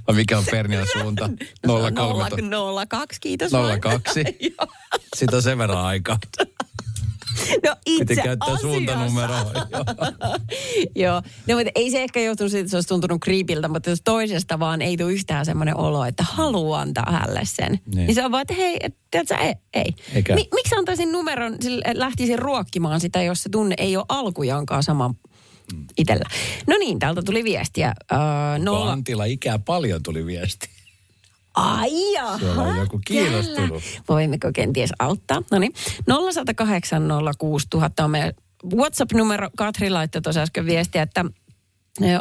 Vai 0.07 0.15
mikä 0.15 0.38
on 0.38 0.43
Pernian 0.51 0.88
suunta? 1.01 1.29
03. 1.95 2.25
02, 2.89 3.19
kiitos 3.22 3.51
vain. 3.51 3.81
02. 3.81 4.19
Joo. 4.39 4.67
Siitä 5.15 5.36
on 5.36 5.41
sen 5.41 5.57
verran 5.57 5.86
aikaa. 5.86 6.17
No 7.65 7.75
itse 7.86 8.05
Piti 8.05 8.22
käyttää 8.22 8.45
asiassa. 8.53 8.67
suuntanumeroa. 8.67 9.51
Joo. 10.95 11.22
No, 11.48 11.55
mutta 11.55 11.72
ei 11.75 11.91
se 11.91 12.03
ehkä 12.03 12.19
johtunut 12.22 12.51
siitä, 12.51 12.62
että 12.62 12.72
se 12.72 12.77
olisi 12.77 12.88
tuntunut 12.89 13.22
kriipiltä, 13.22 13.67
mutta 13.67 13.89
jos 13.89 14.01
toisesta 14.03 14.60
vaan 14.60 14.81
ei 14.81 14.98
tule 14.98 15.12
yhtään 15.13 15.45
semmoinen 15.45 15.77
olo, 15.77 16.05
että 16.05 16.24
haluaa 16.24 16.81
antaa 16.81 17.05
hänelle 17.12 17.41
sen. 17.43 17.72
Niin, 17.72 17.81
Niin. 17.95 18.15
se 18.15 18.25
on 18.25 18.31
vaan, 18.31 18.41
että 18.41 18.53
hei, 18.53 18.77
et, 18.79 18.95
tiedätkö, 19.12 19.36
ei. 19.36 19.53
ei. 19.74 19.93
Eikä. 20.13 20.36
Mi- 20.36 20.48
miksi 20.53 20.75
antaisin 20.75 21.12
numeron, 21.12 21.57
lähtisin 21.93 22.39
ruokkimaan 22.39 23.00
sitä, 23.00 23.22
jos 23.22 23.43
se 23.43 23.50
tunne 23.50 23.75
ei 23.77 23.98
ole 23.98 24.05
alkujaankaan 24.10 24.83
sama 24.83 25.13
itsellä. 25.98 26.25
No 26.67 26.75
niin, 26.77 27.00
täältä 27.00 27.22
tuli 27.22 27.43
viestiä. 27.43 27.93
Öö, 28.12 28.20
nolla... 28.60 28.91
Antila 28.91 29.25
ikää 29.25 29.60
paljon 29.60 30.03
tuli 30.03 30.25
viesti. 30.25 30.70
Ai 31.53 32.13
jaha, 32.13 32.39
Siellä 32.39 32.62
on 32.62 32.77
joku 32.77 33.00
kiinnostunut. 33.08 33.84
Voimmeko 34.10 34.51
kenties 34.53 34.89
auttaa? 35.00 35.41
No 35.51 35.60
niin, 35.60 35.74
0108 36.34 37.03
06000 37.38 38.03
on 38.03 38.12
meidän 38.12 38.34
WhatsApp-numero. 38.75 39.50
Katri 39.58 39.89
laittoi 39.89 40.22
tuossa 40.22 40.41
äsken 40.41 40.65
viestiä, 40.65 41.01
että 41.01 41.25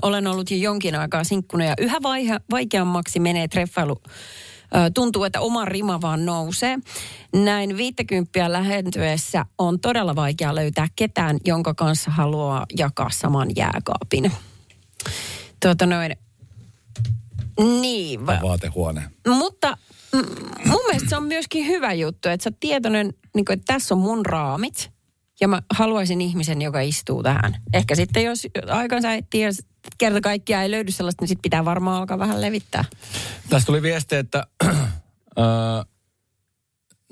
olen 0.03 0.27
ollut 0.27 0.51
jo 0.51 0.57
jonkin 0.57 0.95
aikaa 0.95 1.25
sinkkuna 1.25 1.65
ja 1.65 1.75
yhä 1.79 1.99
vaihe, 2.03 2.41
vaikeammaksi 2.51 3.21
menee 3.21 3.49
treffailu. 3.49 4.03
Tuntuu, 4.95 5.25
että 5.25 5.41
oma 5.41 5.65
rima 5.65 6.01
vaan 6.01 6.27
nousee. 6.27 6.79
Näin 7.35 7.77
50 7.77 8.53
lähentyessä 8.53 9.47
on 9.59 9.81
todella 9.81 10.17
vaikea 10.17 10.55
löytää 10.55 10.89
ketään, 10.97 11.39
jonka 11.45 11.75
kanssa 11.75 12.11
haluaa 12.11 12.67
jakaa 12.79 13.11
saman 13.11 13.49
jääkaapin. 13.57 14.33
Tuota 15.63 15.87
noin, 15.87 16.17
niin, 17.81 18.27
va- 18.27 18.39
Vaatehuone. 18.43 19.03
mutta 19.29 19.77
mm, 20.13 20.23
mun 20.67 20.81
mielestä 20.87 21.09
se 21.09 21.17
on 21.17 21.25
myöskin 21.25 21.67
hyvä 21.67 21.93
juttu, 21.93 22.29
että 22.29 22.45
sä 22.45 22.51
oot 22.51 22.61
tietoinen, 22.61 23.15
niin 23.35 23.45
kuin, 23.45 23.55
että 23.59 23.73
tässä 23.73 23.95
on 23.95 24.01
mun 24.01 24.27
raamit. 24.27 24.91
Ja 25.41 25.49
mä 25.49 25.63
haluaisin 25.75 26.21
ihmisen, 26.21 26.63
joka 26.63 26.81
istuu 26.81 27.23
tähän. 27.23 27.57
Ehkä 27.73 27.95
sitten 27.95 28.25
jos 28.25 28.47
aikansa 28.69 29.13
etsii 29.13 29.43
kerta 29.99 30.21
kaikkiaan 30.21 30.63
ei 30.63 30.71
löydy 30.71 30.93
sellaista, 30.93 31.23
niin 31.23 31.29
sitten 31.29 31.43
pitää 31.43 31.65
varmaan 31.65 31.97
alkaa 31.97 32.19
vähän 32.19 32.41
levittää. 32.41 32.85
Tästä 33.49 33.67
tuli 33.67 33.83
viesti, 33.83 34.17
että... 34.17 34.47
öö, 35.39 35.45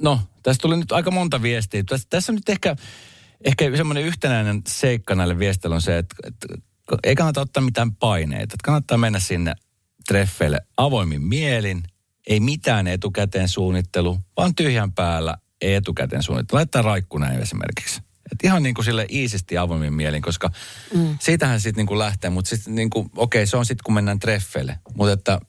no, 0.01 0.21
tästä 0.43 0.63
tuli 0.63 0.77
nyt 0.77 0.93
aika 0.93 1.11
monta 1.11 1.43
viestiä. 1.43 1.83
Tässä, 1.89 2.07
tässä 2.11 2.33
on 2.33 2.37
nyt 2.37 2.49
ehkä, 2.49 2.77
ehkä 3.45 3.77
semmoinen 3.77 4.05
yhtenäinen 4.05 4.63
seikka 4.69 5.15
näille 5.15 5.39
viesteille 5.39 5.75
on 5.75 5.83
se, 5.83 5.99
että, 5.99 6.15
että 6.25 6.47
ei 7.05 7.15
kannata 7.15 7.41
ottaa 7.41 7.63
mitään 7.63 7.95
paineita. 7.95 8.43
Että 8.43 8.65
kannattaa 8.65 8.99
mennä 8.99 9.21
sinne 9.21 9.55
treffeille 10.09 10.61
avoimin 10.77 11.23
mielin, 11.23 11.83
ei 12.27 12.41
mitään 12.41 12.87
etukäteen 12.87 13.49
suunnittelu, 13.49 14.19
vaan 14.37 14.55
tyhjän 14.55 14.93
päällä 14.93 15.37
ei 15.61 15.75
etukäteen 15.75 16.23
suunnittelu. 16.23 16.57
Laittaa 16.57 16.83
raikku 16.83 17.19
näin 17.19 17.41
esimerkiksi. 17.41 18.01
Et 18.33 18.45
ihan 18.45 18.63
niin 18.63 18.75
kuin 18.75 18.85
sille 18.85 19.07
iisisti 19.11 19.59
avoimin 19.59 19.95
mielin, 19.95 20.23
koska 20.23 20.51
mm. 20.95 21.19
siitähän 21.21 21.61
sitten 21.61 21.81
niin 21.81 21.87
kuin 21.87 21.99
lähtee, 21.99 22.31
mutta 22.31 22.49
sitten 22.49 22.75
niin 22.75 22.91
kuin, 22.91 23.11
okei, 23.17 23.47
se 23.47 23.57
on 23.57 23.67
sitten 23.67 23.85
kun 23.85 23.95
mennään 23.95 24.19
treffeille. 24.19 24.79
Mutta 24.95 25.13
että 25.13 25.41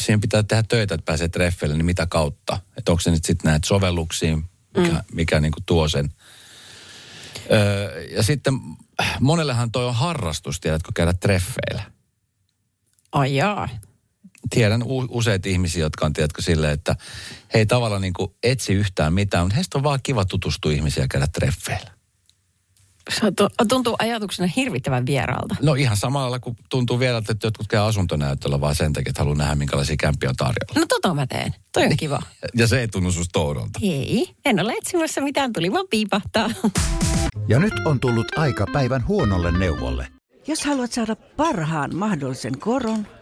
siihen 0.00 0.20
pitää 0.20 0.42
tehdä 0.42 0.62
töitä, 0.62 0.94
että 0.94 1.04
pääsee 1.04 1.28
treffeille, 1.28 1.76
niin 1.76 1.86
mitä 1.86 2.06
kautta? 2.06 2.58
Että 2.76 2.92
onko 2.92 3.00
se 3.00 3.10
nyt 3.10 3.24
sitten 3.24 3.50
näitä 3.50 3.66
sovelluksia, 3.66 4.36
mikä, 4.76 4.92
mm. 4.92 5.02
mikä 5.12 5.40
niin 5.40 5.52
kuin 5.52 5.64
tuo 5.66 5.88
sen. 5.88 6.12
Öö, 7.52 8.02
ja 8.02 8.22
sitten 8.22 8.54
monellehan 9.20 9.72
toi 9.72 9.86
on 9.86 9.94
harrastus, 9.94 10.60
tiedätkö, 10.60 10.92
käydä 10.94 11.12
treffeillä 11.12 11.82
Ai 13.12 13.36
jaa. 13.36 13.68
tiedän 14.50 14.82
u- 14.82 15.08
useita 15.10 15.48
ihmisiä, 15.48 15.82
jotka 15.82 16.06
on, 16.06 16.12
tiedätkö, 16.12 16.42
silleen, 16.42 16.72
että 16.72 16.96
he 17.54 17.58
ei 17.58 17.66
tavallaan 17.66 18.02
niin 18.02 18.12
kuin 18.12 18.34
etsi 18.42 18.72
yhtään 18.72 19.12
mitään, 19.12 19.44
mutta 19.44 19.54
heistä 19.54 19.78
on 19.78 19.84
vaan 19.84 20.00
kiva 20.02 20.24
tutustua 20.24 20.72
ihmisiä 20.72 21.06
käydä 21.08 21.26
treffeillä. 21.26 21.91
Se 23.10 23.26
on 23.26 23.34
tu- 23.34 23.48
tuntuu 23.68 23.96
ajatuksena 23.98 24.48
hirvittävän 24.56 25.06
vieraalta. 25.06 25.56
No 25.62 25.74
ihan 25.74 25.96
samalla 25.96 26.38
kuin 26.38 26.56
tuntuu 26.70 26.98
vielä, 26.98 27.18
että 27.18 27.34
jotkut 27.46 27.66
käy 27.68 27.80
asuntonäyttöllä 27.88 28.60
vaan 28.60 28.74
sen 28.74 28.92
takia, 28.92 29.10
että 29.10 29.20
haluaa 29.22 29.36
nähdä, 29.38 29.54
minkälaisia 29.54 29.96
kämpiä 30.00 30.28
on 30.28 30.36
tarjolla. 30.36 30.80
No 30.80 30.86
tota 30.88 31.14
mä 31.14 31.26
teen. 31.26 31.54
Toi 31.72 31.84
on 31.86 31.96
kiva. 31.96 32.22
Ja 32.54 32.66
se 32.66 32.80
ei 32.80 32.88
tunnu 32.88 33.12
susta 33.12 33.40
oudolta. 33.40 33.78
Ei, 33.82 34.34
en 34.44 34.60
ole 34.60 34.72
etsimässä 34.72 35.20
mitään, 35.20 35.52
tuli 35.52 35.72
vaan 35.72 35.86
piipahtaa. 35.90 36.50
Ja 37.48 37.58
nyt 37.58 37.72
on 37.86 38.00
tullut 38.00 38.38
aika 38.38 38.66
päivän 38.72 39.06
huonolle 39.06 39.58
neuvolle. 39.58 40.06
Jos 40.46 40.64
haluat 40.64 40.92
saada 40.92 41.16
parhaan 41.16 41.96
mahdollisen 41.96 42.58
koron, 42.58 43.06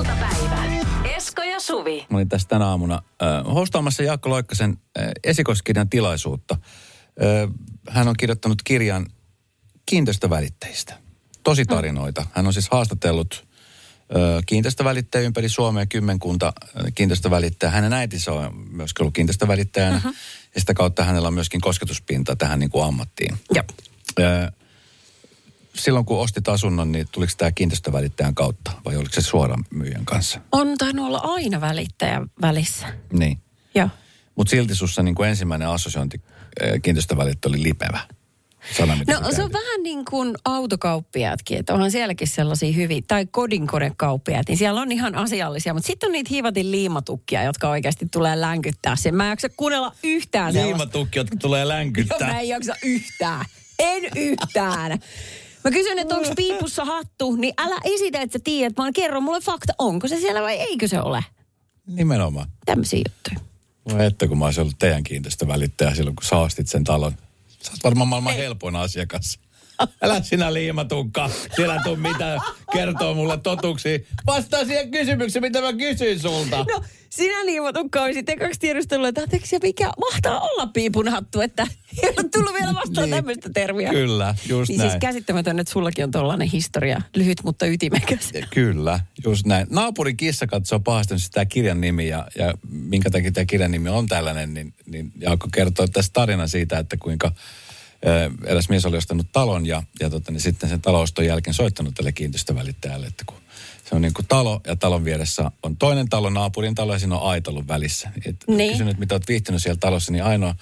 iltapäivä. 0.00 0.64
Esko 1.16 1.42
ja 1.42 1.60
Suvi. 1.60 2.06
Mä 2.10 2.16
olin 2.16 2.28
tässä 2.28 2.48
tänä 2.48 2.66
aamuna 2.66 2.94
äh, 2.94 3.54
hostaamassa 3.54 4.02
Jaakko 4.02 4.30
Loikkasen 4.30 4.76
äh, 4.98 5.10
esikoiskirjan 5.24 5.90
tilaisuutta. 5.90 6.56
Äh, 7.22 7.50
hän 7.88 8.08
on 8.08 8.14
kirjoittanut 8.18 8.62
kirjan 8.64 9.06
kiinteistövälittäjistä. 9.86 10.94
Tositarinoita. 11.42 12.26
Hän 12.32 12.46
on 12.46 12.52
siis 12.52 12.68
haastatellut 12.70 13.46
äh, 14.16 14.42
kiinteistövälittäjä 14.46 15.24
ympäri 15.24 15.48
Suomea, 15.48 15.86
kymmenkunta 15.86 16.46
äh, 16.46 16.84
kiinteistövälittäjää. 16.94 17.72
Hänen 17.72 17.92
äitinsä 17.92 18.32
on 18.32 18.54
myöskin 18.70 19.02
ollut 19.02 19.14
kiinteistövälittäjänä. 19.14 19.96
Uh-huh. 19.96 20.14
Ja 20.54 20.60
sitä 20.60 20.74
kautta 20.74 21.04
hänellä 21.04 21.28
on 21.28 21.34
myöskin 21.34 21.60
kosketuspinta 21.60 22.36
tähän 22.36 22.58
niin 22.58 22.70
kuin 22.70 22.84
ammattiin. 22.84 23.36
Joo. 23.54 23.64
Äh, 24.20 24.52
silloin 25.84 26.04
kun 26.06 26.18
ostit 26.20 26.48
asunnon, 26.48 26.92
niin 26.92 27.06
tuliko 27.12 27.32
tämä 27.36 27.52
kiinteistövälittäjän 27.52 28.34
kautta 28.34 28.70
vai 28.84 28.96
oliko 28.96 29.12
se 29.14 29.22
suoraan 29.22 29.64
myyjän 29.70 30.04
kanssa? 30.04 30.40
On 30.52 30.78
tainnut 30.78 31.06
olla 31.06 31.20
aina 31.24 31.60
välittäjä 31.60 32.20
välissä. 32.42 32.86
Niin. 33.12 33.38
Joo. 33.74 33.88
Mutta 34.36 34.50
silti 34.50 34.74
sussa 34.74 35.02
niin 35.02 35.14
kuin 35.14 35.28
ensimmäinen 35.28 35.68
assosiointi 35.68 36.20
äh, 36.64 36.70
kiinteistövälittäjä 36.82 37.50
oli 37.50 37.62
lipevä. 37.62 38.00
sana, 38.76 38.96
No 38.96 39.30
sä 39.30 39.36
se 39.36 39.42
on 39.42 39.52
vähän 39.52 39.82
niin 39.82 40.04
kuin 40.04 40.34
autokauppiaatkin, 40.44 41.58
että 41.58 41.74
onhan 41.74 41.90
sielläkin 41.90 42.28
sellaisia 42.28 42.72
hyviä, 42.72 43.00
tai 43.08 43.26
kodinkonekauppiaat, 43.30 44.48
niin 44.48 44.58
siellä 44.58 44.80
on 44.80 44.92
ihan 44.92 45.14
asiallisia, 45.14 45.74
mutta 45.74 45.86
sitten 45.86 46.06
on 46.06 46.12
niitä 46.12 46.28
hiivatin 46.30 46.70
liimatukkia, 46.70 47.42
jotka 47.42 47.68
oikeasti 47.68 48.06
tulee 48.12 48.40
länkyttää 48.40 48.96
sen. 48.96 49.14
Mä 49.14 49.24
en 49.24 49.30
jaksa 49.30 49.48
kuunnella 49.48 49.92
yhtään 50.02 50.52
sellaista. 50.52 50.78
Liimatukki, 50.78 51.18
jotka 51.18 51.36
tulee 51.36 51.60
Joo, 51.64 51.68
länkyttää. 51.68 52.32
mä 52.32 52.40
en 52.40 52.48
jaksa 52.48 52.74
yhtään. 52.84 53.44
En 53.78 54.02
yhtään. 54.16 54.98
Mä 55.64 55.70
kysyn, 55.70 55.98
että 55.98 56.14
onko 56.14 56.34
piipussa 56.36 56.84
hattu, 56.84 57.36
niin 57.36 57.54
älä 57.58 57.76
esitä, 57.84 58.20
että 58.20 58.38
sä 58.38 58.42
tiedät, 58.44 58.76
vaan 58.76 58.92
kerro 58.92 59.20
mulle 59.20 59.40
fakta, 59.40 59.72
onko 59.78 60.08
se 60.08 60.20
siellä 60.20 60.42
vai 60.42 60.56
eikö 60.56 60.88
se 60.88 61.00
ole. 61.00 61.24
Nimenomaan. 61.86 62.48
Tämmöisiä 62.64 63.02
juttuja. 63.08 63.50
Voi 63.90 64.06
että 64.06 64.28
kun 64.28 64.38
mä 64.38 64.44
olisin 64.44 64.60
ollut 64.60 64.78
teidän 64.78 65.02
kiinteistövälittäjä 65.02 65.94
silloin, 65.94 66.16
kun 66.16 66.24
sä 66.24 66.36
ostit 66.36 66.68
sen 66.68 66.84
talon. 66.84 67.12
Sä 67.62 67.72
oot 67.72 67.84
varmaan 67.84 68.08
maailman 68.08 68.34
helpoin 68.34 68.76
asiakas. 68.76 69.38
Älä 70.02 70.22
sinä 70.22 70.54
liimatukka. 70.54 71.30
Siellä 71.56 71.80
tuu 71.84 71.96
mitä 71.96 72.40
kertoo 72.72 73.14
mulle 73.14 73.38
totuuksia. 73.38 73.98
Vastaa 74.26 74.64
siihen 74.64 74.90
kysymykseen, 74.90 75.42
mitä 75.42 75.60
mä 75.60 75.72
kysyin 75.72 76.20
sulta. 76.20 76.56
No, 76.68 76.84
sinä 77.10 77.46
liimatukka 77.46 78.02
olisit 78.02 78.28
ekaksi 78.28 78.60
tiedustellut, 78.60 79.08
että 79.08 79.20
anteeksi, 79.22 79.56
mikä 79.62 79.90
mahtaa 80.10 80.40
olla 80.40 80.66
piipun 80.66 81.08
hattu, 81.08 81.40
että 81.40 81.66
ei 82.02 82.08
ole 82.18 82.28
tullut 82.28 82.54
vielä 82.54 82.74
vastaan 82.74 83.10
Niin. 83.10 83.16
tämmöistä 83.16 83.50
termiä. 83.54 83.90
Kyllä, 83.90 84.34
just 84.48 84.68
Niin 84.68 84.78
näin. 84.78 84.90
siis 84.90 85.00
käsittämätön, 85.00 85.58
että 85.58 85.72
sullakin 85.72 86.04
on 86.04 86.10
tollainen 86.10 86.48
historia. 86.48 87.02
Lyhyt, 87.16 87.38
mutta 87.44 87.66
ytimekäs. 87.66 88.30
Kyllä, 88.54 89.00
just 89.24 89.46
näin. 89.46 89.66
Naapurin 89.70 90.16
kissa 90.16 90.46
katsoo 90.46 90.80
pahasti 90.80 91.14
nyt 91.14 91.22
tämä 91.32 91.44
kirjan 91.44 91.80
nimi 91.80 92.08
ja, 92.08 92.26
ja 92.38 92.54
minkä 92.68 93.10
takia 93.10 93.32
tämä 93.32 93.44
kirjan 93.44 93.70
nimi 93.70 93.88
on 93.88 94.06
tällainen, 94.06 94.54
niin, 94.54 94.74
niin 94.86 95.12
Jaakko 95.20 95.48
kertoo 95.54 95.86
tässä 95.86 96.10
tarinan 96.12 96.48
siitä, 96.48 96.78
että 96.78 96.96
kuinka 96.96 97.32
eräs 98.46 98.68
mies 98.68 98.86
oli 98.86 98.96
ostanut 98.96 99.26
talon 99.32 99.66
ja, 99.66 99.82
ja 100.00 100.10
tota, 100.10 100.32
niin 100.32 100.40
sitten 100.40 100.68
sen 100.68 100.80
taloston 100.82 101.26
jälkeen 101.26 101.54
soittanut 101.54 101.94
tälle 101.94 102.12
kiinteistövälittäjälle, 102.12 103.06
että 103.06 103.22
kun 103.26 103.36
se 103.90 103.96
on 103.96 104.02
niin 104.02 104.14
kuin 104.14 104.26
talo 104.26 104.60
ja 104.66 104.76
talon 104.76 105.04
vieressä 105.04 105.50
on 105.62 105.76
toinen 105.76 106.08
talo, 106.08 106.30
naapurin 106.30 106.74
talo 106.74 106.92
ja 106.92 106.98
siinä 106.98 107.16
on 107.16 107.30
aita 107.30 107.50
ollut 107.50 107.68
välissä. 107.68 108.10
Et 108.26 108.36
Niin. 108.48 108.72
Kysyn, 108.72 108.88
että 108.88 109.00
mitä 109.00 109.14
olet 109.14 109.28
viihtynyt 109.28 109.62
siellä 109.62 109.78
talossa, 109.80 110.12
niin 110.12 110.24
ainoa, 110.24 110.54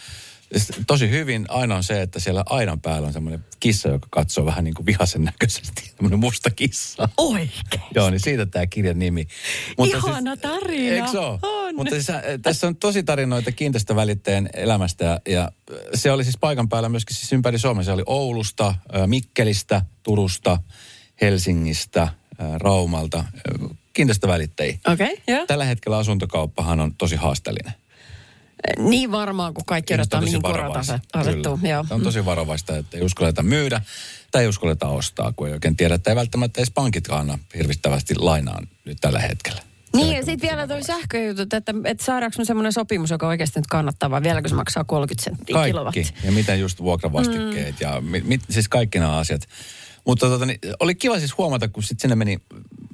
siis 0.53 0.69
tosi 0.87 1.11
hyvin 1.11 1.47
aina 1.49 1.77
on 1.77 1.85
se, 1.85 2.03
että 2.03 2.21
siellä 2.21 2.43
aidan 2.47 2.81
päällä 2.81 3.07
on 3.07 3.13
semmoinen 3.13 3.45
kissa, 3.61 3.89
joka 3.89 4.09
katsoo 4.11 4.45
vähän 4.45 4.65
niin 4.65 4.75
kuin 4.75 4.87
vihasen 4.87 5.25
näköisesti. 5.25 5.93
Semmoinen 5.97 6.19
musta 6.19 6.51
kissa. 6.51 7.09
Oikein. 7.17 7.83
Joo, 7.95 8.11
niin 8.11 8.21
siitä 8.21 8.47
tämä 8.47 8.67
kirjan 8.67 8.99
nimi. 8.99 9.27
Ihana 9.85 10.37
tarina. 10.37 10.95
Eikö 10.95 11.09
se 11.09 11.19
ole? 11.19 11.39
On. 11.43 11.75
Mutta 11.75 11.95
siis, 11.95 12.11
äh, 12.11 12.23
tässä 12.43 12.67
on 12.67 12.77
tosi 12.77 13.03
tarinoita 13.03 13.53
kiinteistövälittäjän 13.53 14.49
elämästä 14.55 15.05
ja, 15.05 15.21
ja 15.29 15.43
äh, 15.43 15.79
se 15.95 16.13
oli 16.13 16.25
siis 16.25 16.39
paikan 16.41 16.69
päällä 16.69 16.89
myöskin 16.89 17.17
siis 17.17 17.33
ympäri 17.33 17.59
Suomea. 17.59 17.85
Se 17.85 17.93
oli 17.93 18.05
Oulusta, 18.07 18.69
äh, 18.69 19.07
Mikkelistä, 19.07 19.83
Turusta, 20.03 20.59
Helsingistä, 21.21 22.09
Raumalta, 22.59 23.25
kiinteistövälittäjiä. 23.93 24.79
Okei, 24.93 25.13
okay, 25.13 25.35
joo. 25.35 25.47
Tällä 25.47 25.65
hetkellä 25.65 25.99
asuntokauppahan 25.99 26.81
on 26.81 26.95
tosi 26.95 27.17
haasteellinen. 27.17 27.75
Niin 28.79 29.13
varmaan, 29.13 29.55
kun 29.55 29.65
kaikki 29.65 29.95
odottaa, 29.95 30.21
mihin 30.21 30.43
korot 30.43 30.77
asettuu. 31.13 31.59
Joo. 31.63 31.85
On 31.91 32.03
tosi 32.03 32.25
varovaista, 32.25 32.77
että 32.77 32.97
ei 32.97 33.03
uskalleta 33.03 33.43
myydä 33.43 33.81
tai 34.31 34.43
ei 34.43 34.49
uskalleta 34.49 34.89
ostaa, 34.89 35.33
kun 35.33 35.47
ei 35.47 35.53
oikein 35.53 35.77
tiedä, 35.77 35.95
että 35.95 36.11
ei 36.11 36.17
välttämättä 36.17 36.61
edes 36.61 36.71
pankitkaan 36.71 37.21
anna 37.21 37.39
hirvittävästi 37.55 38.15
lainaan 38.15 38.69
nyt 38.85 38.99
tällä 39.01 39.19
hetkellä. 39.19 39.63
Niin, 39.95 40.17
ja 40.17 40.25
sitten 40.25 40.49
vielä 40.49 40.67
toi 40.67 40.85
sähköjutut, 40.85 41.53
että, 41.53 41.75
että 41.85 42.05
saadaanko 42.05 42.35
me 42.39 42.45
semmoinen 42.45 42.73
sopimus, 42.73 43.11
joka 43.11 43.29
oikeasti 43.29 43.59
nyt 43.59 43.67
kannattaa, 43.67 44.11
vai 44.11 44.23
vieläkö 44.23 44.49
se 44.49 44.55
maksaa 44.55 44.85
30 44.85 45.25
senttiä 45.25 45.55
Kaikki. 45.55 45.71
kilowatti? 45.71 46.13
Ja 46.25 46.33
miten 46.33 46.61
just 46.61 46.81
vuokravastikkeet 46.81 47.81
mm. 47.81 47.87
ja 47.87 48.01
mi, 48.01 48.21
mi, 48.21 48.39
siis 48.51 48.69
kaikki 48.69 48.99
nämä 48.99 49.17
asiat. 49.17 49.43
Mutta 50.09 50.27
tota, 50.27 50.47
niin, 50.47 50.59
oli 50.81 50.95
kiva 50.95 51.19
siis 51.19 51.39
huomata, 51.39 51.69
kun 51.69 51.83
sitten 51.83 52.01
sinne 52.01 52.17
meni 52.17 52.39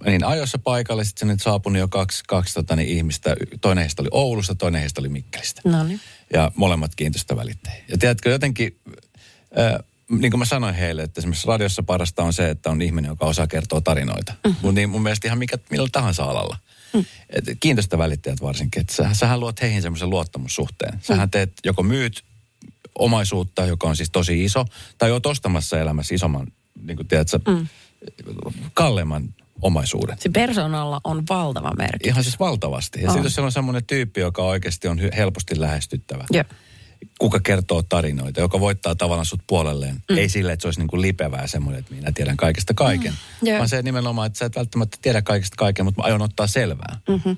menin 0.04 0.24
ajoissa 0.24 0.58
paikalle, 0.58 1.04
sitten 1.04 1.28
sinne 1.28 1.42
saapui 1.42 1.78
jo 1.78 1.88
kaksi, 1.88 2.22
kaksi 2.28 2.54
tota, 2.54 2.76
niin, 2.76 2.88
ihmistä. 2.88 3.36
Toinen 3.60 3.82
heistä 3.82 4.02
oli 4.02 4.08
Oulusta, 4.12 4.54
toinen 4.54 4.80
heistä 4.80 5.00
oli 5.00 5.08
Mikkelistä. 5.08 5.60
No 5.64 5.84
niin. 5.84 6.00
Ja 6.32 6.52
molemmat 6.54 6.94
kiinteistövälittäjiä. 6.94 7.84
Ja 7.88 7.98
tiedätkö, 7.98 8.30
jotenkin, 8.30 8.76
äh, 9.58 9.84
niin 10.08 10.30
kuin 10.30 10.38
mä 10.38 10.44
sanoin 10.44 10.74
heille, 10.74 11.02
että 11.02 11.20
esimerkiksi 11.20 11.46
radiossa 11.46 11.82
parasta 11.82 12.22
on 12.22 12.32
se, 12.32 12.50
että 12.50 12.70
on 12.70 12.82
ihminen, 12.82 13.08
joka 13.08 13.26
osaa 13.26 13.46
kertoa 13.46 13.80
tarinoita. 13.80 14.32
Mm-hmm. 14.32 14.58
Mutta 14.62 14.74
niin 14.74 14.90
mun 14.90 15.02
mielestä 15.02 15.28
ihan 15.28 15.38
mikä, 15.38 15.58
millä 15.70 15.88
tahansa 15.92 16.24
alalla. 16.24 16.56
Mm. 16.92 17.04
Et 17.30 17.44
kiinteistövälittäjät 17.60 18.42
varsinkin, 18.42 18.80
että 18.80 18.94
sä, 18.94 19.08
sähän 19.12 19.40
luot 19.40 19.62
heihin 19.62 19.82
semmoisen 19.82 20.10
luottamussuhteen. 20.10 20.98
Sähän 21.02 21.30
teet, 21.30 21.52
joko 21.64 21.82
myyt 21.82 22.24
omaisuutta, 22.98 23.66
joka 23.66 23.88
on 23.88 23.96
siis 23.96 24.10
tosi 24.10 24.44
iso, 24.44 24.64
tai 24.98 25.10
oot 25.10 25.26
ostamassa 25.26 25.80
elämässä 25.80 26.14
isomman, 26.14 26.46
niin 26.82 26.96
kuin 26.96 27.08
tiedät 27.08 27.28
sä, 27.28 27.40
mm. 27.48 27.66
kalleimman 28.74 29.34
omaisuuden. 29.62 30.16
Se 30.20 30.28
persoonalla 30.28 31.00
on 31.04 31.22
valtava 31.28 31.70
merkitys. 31.78 32.06
Ihan 32.06 32.24
siis 32.24 32.40
valtavasti. 32.40 33.00
Ja 33.00 33.08
On. 33.08 33.12
sitten 33.12 33.24
jos 33.24 33.34
siellä 33.34 33.46
on 33.46 33.52
semmoinen 33.52 33.84
tyyppi, 33.84 34.20
joka 34.20 34.42
oikeasti 34.42 34.88
on 34.88 34.98
helposti 35.16 35.60
lähestyttävä. 35.60 36.24
Joo. 36.30 36.44
Kuka 37.18 37.40
kertoo 37.40 37.82
tarinoita, 37.82 38.40
joka 38.40 38.60
voittaa 38.60 38.94
tavallaan 38.94 39.26
sut 39.26 39.40
puolelleen. 39.46 40.02
Mm. 40.10 40.18
Ei 40.18 40.28
sille, 40.28 40.52
että 40.52 40.62
se 40.62 40.68
olisi 40.68 40.80
niin 40.80 40.88
kuin 40.88 41.02
lipevää 41.02 41.46
semmoinen, 41.46 41.80
että 41.80 41.94
minä 41.94 42.12
tiedän 42.12 42.36
kaikesta 42.36 42.74
kaiken. 42.74 43.12
Mm. 43.12 43.48
Joo. 43.48 43.58
Vaan 43.58 43.68
se 43.68 43.82
nimenomaan, 43.82 44.26
että 44.26 44.38
sä 44.38 44.44
et 44.44 44.56
välttämättä 44.56 44.98
tiedä 45.02 45.22
kaikesta 45.22 45.56
kaiken, 45.56 45.84
mutta 45.84 46.00
mä 46.00 46.06
aion 46.06 46.22
ottaa 46.22 46.46
selvää. 46.46 47.00
Mm-hmm. 47.08 47.36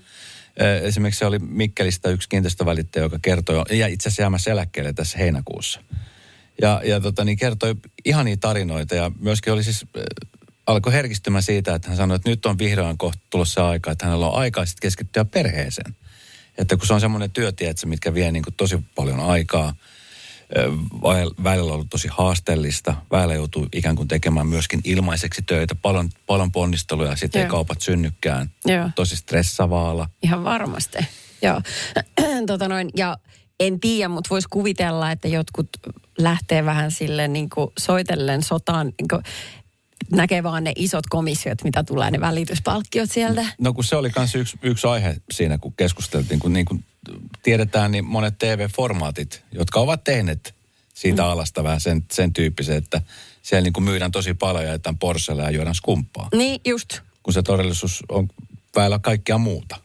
Esimerkiksi 0.83 1.19
se 1.19 1.27
oli 1.27 1.39
Mikkelistä 1.39 2.09
yksi 2.09 2.29
kiinteistövälittäjä, 2.29 3.05
joka 3.05 3.19
kertoi, 3.23 3.65
ja 3.71 3.87
itse 3.87 4.09
asiassa 4.09 4.23
jäämässä 4.23 4.51
eläkkeelle 4.51 4.93
tässä 4.93 5.19
heinäkuussa. 5.19 5.81
Ja, 6.63 6.81
ja 6.85 7.01
tota, 7.01 7.25
niin 7.25 7.39
kertoi 7.39 7.75
ihania 8.05 8.37
tarinoita 8.37 8.95
ja 8.95 9.11
myöskin 9.21 9.53
oli 9.53 9.65
siis, 9.65 9.87
äh, 9.97 10.03
alkoi 10.67 10.93
herkistymään 10.93 11.43
siitä, 11.43 11.75
että 11.75 11.89
hän 11.89 11.97
sanoi, 11.97 12.17
että 12.17 12.31
nyt 12.31 12.47
on 12.47 12.59
vihdoin 12.59 12.99
kohta 12.99 13.21
tulossa 13.31 13.69
aika, 13.69 13.91
että 13.91 14.07
hänellä 14.07 14.27
on 14.27 14.39
aikaa 14.39 14.67
sitten 14.67 14.83
keskittyä 14.83 15.25
perheeseen. 15.25 15.97
Että 16.59 16.77
kun 16.77 16.87
se 16.87 16.95
on 16.95 17.01
semmoinen 17.01 17.31
työ, 17.31 17.53
tiedätkö, 17.53 17.87
mitkä 17.87 18.15
vie 18.15 18.33
niin 18.33 18.45
kuin 18.45 18.55
tosi 18.55 18.79
paljon 18.95 19.21
aikaa, 19.21 19.75
välillä 21.45 21.67
on 21.67 21.75
ollut 21.75 21.91
tosi 21.91 22.09
haasteellista, 22.11 22.95
välillä 23.11 23.35
joutuu 23.35 23.67
ikään 23.73 23.97
kuin 23.97 24.09
tekemään 24.09 24.47
myöskin 24.47 24.81
ilmaiseksi 24.85 25.43
töitä, 25.43 25.75
paljon, 25.75 26.09
paljon 26.27 26.53
ponnisteluja, 26.53 27.17
sitten 27.17 27.43
ei 27.43 27.49
kaupat 27.49 27.81
synnykään, 27.81 28.51
Joo. 28.65 28.91
tosi 28.95 29.17
stressavaalla. 29.17 30.09
Ihan 30.23 30.45
varmasti. 30.45 30.99
Joo. 31.43 31.63
tota 32.47 32.69
noin, 32.69 32.91
ja 32.97 33.17
en 33.61 33.81
tiedä, 33.81 34.09
mutta 34.09 34.31
voisi 34.31 34.49
kuvitella, 34.51 35.11
että 35.11 35.29
jotkut 35.29 35.69
lähtee 36.19 36.65
vähän 36.65 36.91
sille 36.91 37.29
niin 37.29 37.51
kuin 37.51 37.71
soitellen 37.79 38.43
sotaan, 38.43 38.87
niin 38.87 39.09
kuin, 39.11 39.23
näkee 40.11 40.43
vaan 40.43 40.65
ne 40.65 40.73
isot 40.77 41.07
komissiot, 41.07 41.65
mitä 41.65 41.85
tulee, 41.85 42.11
ne 42.11 42.21
välityspalkkiot 42.21 43.11
sieltä. 43.11 43.47
No 43.59 43.73
kun 43.73 43.85
se 43.85 43.97
oli 43.97 44.11
myös 44.17 44.35
yksi, 44.35 44.59
yksi 44.63 44.87
aihe 44.87 45.17
siinä, 45.31 45.59
kun 45.59 45.73
keskusteltiin, 45.77 46.41
kun 46.41 46.53
niin 46.53 46.67
kuin 46.67 46.85
tiedetään, 47.43 47.93
niin 47.93 48.05
monet 48.05 48.39
TV-formaatit, 48.39 49.43
jotka 49.53 49.81
ovat 49.81 50.05
tehneet 50.05 50.55
siitä 50.95 51.23
mm. 51.23 51.29
alasta 51.29 51.65
vähän 51.65 51.81
sen, 51.81 52.05
sen 52.13 52.33
tyyppisen, 52.33 52.77
että 52.77 53.03
siellä 53.43 53.63
niin 53.63 53.73
kuin 53.73 53.85
myydään 53.85 54.13
tosi 54.13 54.35
paljon 54.35 54.65
ja 54.65 54.71
jätetään 54.71 54.99
Porschella 54.99 55.43
ja 55.43 55.51
juodaan 55.51 55.75
skumppaa. 55.75 56.29
Niin 56.35 56.61
just, 56.65 57.01
Kun 57.23 57.33
se 57.33 57.43
todellisuus 57.43 58.03
on 58.09 58.29
väillä 58.77 58.99
kaikkea 58.99 59.39
muuta. 59.39 59.77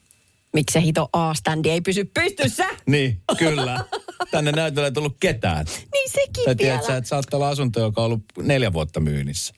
Miksi 0.53 0.73
se 0.73 0.81
hito 0.81 1.09
A-standi 1.13 1.69
ei 1.69 1.81
pysy 1.81 2.05
pystyssä. 2.05 2.65
Niin, 2.87 3.21
kyllä. 3.37 3.85
Tänne 4.31 4.51
näytölle 4.51 4.87
ei 4.87 4.91
tullut 4.91 5.17
ketään. 5.19 5.65
Niin 5.93 6.09
sekin 6.09 6.43
vielä. 6.45 6.55
tiedät 6.55 6.83
sä, 6.83 6.97
että 6.97 7.07
saattaa 7.07 7.37
olla 7.37 7.49
asunto, 7.49 7.79
joka 7.79 8.01
on 8.01 8.05
ollut 8.05 8.23
neljä 8.37 8.73
vuotta 8.73 8.99
myynnissä. 8.99 9.53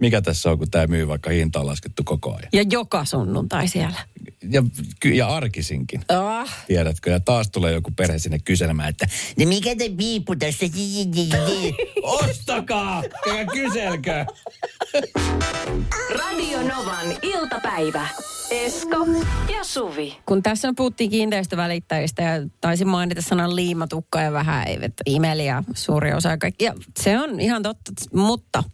Mikä 0.00 0.22
tässä 0.22 0.50
on, 0.50 0.58
kun 0.58 0.70
tämä 0.70 0.86
myy, 0.86 1.08
vaikka 1.08 1.30
hinta 1.30 1.60
on 1.60 1.66
laskettu 1.66 2.02
koko 2.04 2.30
ajan. 2.30 2.48
Ja 2.52 2.64
joka 2.70 3.04
sunnuntai 3.04 3.68
siellä. 3.68 3.98
Ja, 4.50 4.62
ja 5.14 5.26
arkisinkin. 5.28 6.04
Ah, 6.08 6.64
Tiedätkö, 6.66 7.10
ja 7.10 7.20
taas 7.20 7.50
tulee 7.50 7.72
joku 7.72 7.90
perhe 7.96 8.18
sinne 8.18 8.38
kyselemään, 8.38 8.88
että 8.88 9.06
no 9.38 9.46
mikä 9.46 9.76
te 9.76 9.90
piippu 9.96 10.36
tässä? 10.36 10.66
Ostakaa, 12.02 13.02
ja 13.26 13.46
kyselkö. 13.52 14.26
Radio 16.10 16.62
Novan 16.62 17.16
iltapäivä. 17.22 18.08
Esko 18.50 19.06
ja 19.54 19.64
Suvi. 19.64 20.16
kun 20.26 20.42
tässä 20.42 20.68
on 20.68 20.74
puhuttiin 20.74 21.10
kiinteistövälittäjistä 21.10 22.22
ja 22.22 22.48
taisin 22.60 22.88
mainita 22.88 23.22
sanan 23.22 23.56
liimatukka 23.56 24.20
ja 24.20 24.32
vähän 24.32 24.68
eivät 24.68 24.92
imeli 25.06 25.46
ja 25.46 25.62
suuri 25.74 26.12
osa 26.12 26.28
ja 26.28 26.38
kaikki. 26.38 26.64
Ja 26.64 26.74
se 27.00 27.18
on 27.18 27.40
ihan 27.40 27.62
totta, 27.62 27.92
mutta 28.14 28.64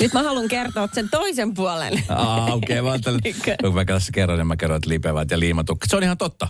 nyt 0.00 0.12
mä 0.12 0.22
haluan 0.22 0.48
kertoa 0.48 0.88
sen 0.92 1.08
toisen 1.10 1.54
puolen. 1.54 2.02
Aa, 2.08 2.54
okei, 2.54 2.80
okay, 2.80 2.82
mä 2.82 2.90
ajattelin, 2.90 3.20
kun 3.62 3.74
mä 3.74 3.84
tässä 3.84 4.12
kerron, 4.12 4.38
niin 4.38 4.46
mä 4.46 4.56
kerron, 4.56 4.76
että 4.76 4.90
lipevät 4.90 5.30
ja 5.30 5.38
liimatukka. 5.38 5.86
Se 5.90 5.96
on 5.96 6.02
ihan 6.02 6.18
totta. 6.18 6.48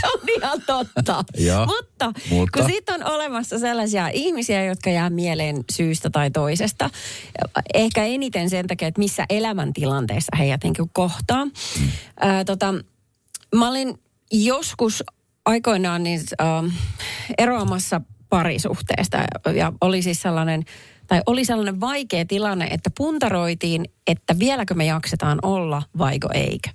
Se 0.00 0.06
on 0.14 0.20
ihan 0.36 0.62
totta. 0.66 1.24
Joo, 1.38 1.66
mutta, 1.66 2.12
mutta? 2.30 2.58
kun 2.58 2.70
siitä 2.70 2.94
on 2.94 3.04
olemassa 3.04 3.58
sellaisia 3.58 4.08
ihmisiä, 4.08 4.64
jotka 4.64 4.90
jää 4.90 5.10
mieleen 5.10 5.64
syystä 5.72 6.10
tai 6.10 6.30
toisesta. 6.30 6.90
Ehkä 7.74 8.04
eniten 8.04 8.50
sen 8.50 8.66
takia, 8.66 8.88
että 8.88 8.98
missä 8.98 9.24
elämäntilanteessa 9.30 10.36
heidät 10.38 10.64
niin 10.64 10.76
kuin 10.76 10.90
kohtaa. 10.92 11.44
Mm. 11.44 11.52
Ää, 12.20 12.44
tota, 12.44 12.74
mä 13.54 13.68
olin 13.68 13.98
joskus 14.32 15.04
aikoinaan 15.44 16.02
niin, 16.02 16.20
äh, 16.40 16.72
eroamassa 17.38 18.00
parisuhteesta 18.28 19.18
ja 19.56 19.72
oli 19.80 20.02
siis 20.02 20.22
sellainen 20.22 20.64
tai 21.06 21.22
oli 21.26 21.44
sellainen 21.44 21.80
vaikea 21.80 22.24
tilanne, 22.24 22.64
että 22.64 22.90
puntaroitiin, 22.96 23.84
että 24.06 24.38
vieläkö 24.38 24.74
me 24.74 24.84
jaksetaan 24.84 25.38
olla 25.42 25.82
vaiko 25.98 26.28
eikö. 26.34 26.70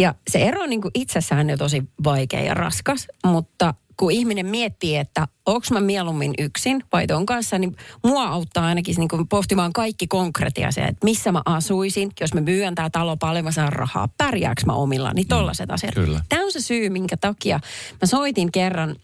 Ja 0.00 0.14
se 0.30 0.38
ero 0.38 0.62
on 0.62 0.70
niin 0.70 0.82
kuin 0.82 0.90
itsessään 0.94 1.50
jo 1.50 1.56
tosi 1.56 1.82
vaikea 2.04 2.40
ja 2.40 2.54
raskas, 2.54 3.08
mutta 3.24 3.74
kun 3.96 4.12
ihminen 4.12 4.46
miettii, 4.46 4.96
että 4.96 5.28
onko 5.46 5.66
mä 5.72 5.80
mieluummin 5.80 6.34
yksin 6.38 6.84
vai 6.92 7.06
ton 7.06 7.26
kanssa, 7.26 7.58
niin 7.58 7.76
mua 8.04 8.24
auttaa 8.24 8.66
ainakin 8.66 8.94
niin 8.98 9.08
kuin 9.08 9.28
pohtimaan 9.28 9.72
kaikki 9.72 10.06
konkretia 10.06 10.70
se, 10.70 10.80
että 10.80 11.04
missä 11.04 11.32
mä 11.32 11.42
asuisin, 11.44 12.10
jos 12.20 12.34
mä 12.34 12.40
myyn 12.40 12.74
tää 12.74 12.90
talo 12.90 13.16
paljon, 13.16 13.44
mä 13.44 13.52
saan 13.52 13.72
rahaa, 13.72 14.08
pärjääkö 14.18 14.62
mä 14.66 14.72
omilla, 14.72 15.12
niin 15.14 15.28
tollaset 15.28 15.70
asiat. 15.70 15.94
kyllä. 15.94 16.20
Tämä 16.28 16.44
on 16.44 16.52
se 16.52 16.60
syy, 16.60 16.90
minkä 16.90 17.16
takia 17.16 17.60
mä 18.02 18.06
soitin 18.06 18.52
kerran 18.52 18.96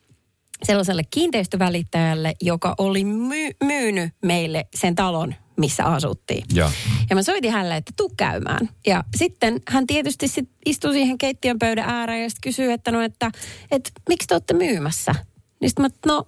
sellaiselle 0.63 1.03
kiinteistövälittäjälle, 1.11 2.35
joka 2.41 2.75
oli 2.79 3.05
my- 3.05 3.57
myynyt 3.65 4.15
meille 4.23 4.67
sen 4.75 4.95
talon, 4.95 5.35
missä 5.57 5.85
asuttiin. 5.85 6.45
Joo. 6.53 6.71
Ja 7.11 7.17
mä 7.17 7.23
soitin 7.23 7.53
hänelle, 7.53 7.77
että 7.77 7.93
tuu 7.97 8.13
käymään. 8.17 8.69
Ja 8.87 9.05
sitten 9.17 9.61
hän 9.69 9.87
tietysti 9.87 10.29
sit 10.29 10.51
istui 10.67 10.93
siihen 10.93 11.19
keittiön 11.19 11.59
pöydän 11.59 11.89
ääreen 11.89 12.23
ja 12.23 12.31
sitten 12.31 12.51
kysyi, 12.51 12.73
että 12.73 12.93
no, 12.93 13.01
että, 13.01 13.31
että 13.71 13.91
miksi 14.09 14.29
te 14.29 14.35
olette 14.35 14.55
myymässä? 14.55 15.15
Niin 15.61 15.71
sitten 15.71 15.85
mä, 15.85 15.89
no, 16.07 16.27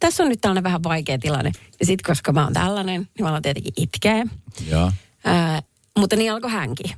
tässä 0.00 0.22
on 0.22 0.28
nyt 0.28 0.40
tällainen 0.40 0.64
vähän 0.64 0.82
vaikea 0.82 1.18
tilanne. 1.18 1.52
Ja 1.80 1.86
sitten 1.86 2.12
koska 2.12 2.32
mä 2.32 2.44
oon 2.44 2.52
tällainen, 2.52 3.00
niin 3.00 3.22
mä 3.22 3.28
aloin 3.28 3.42
tietenkin 3.42 3.72
itkeä. 3.76 4.26
Joo. 4.70 4.92
Ää, 5.24 5.62
mutta 5.98 6.16
niin 6.16 6.32
alkoi 6.32 6.50
hänkin. 6.50 6.90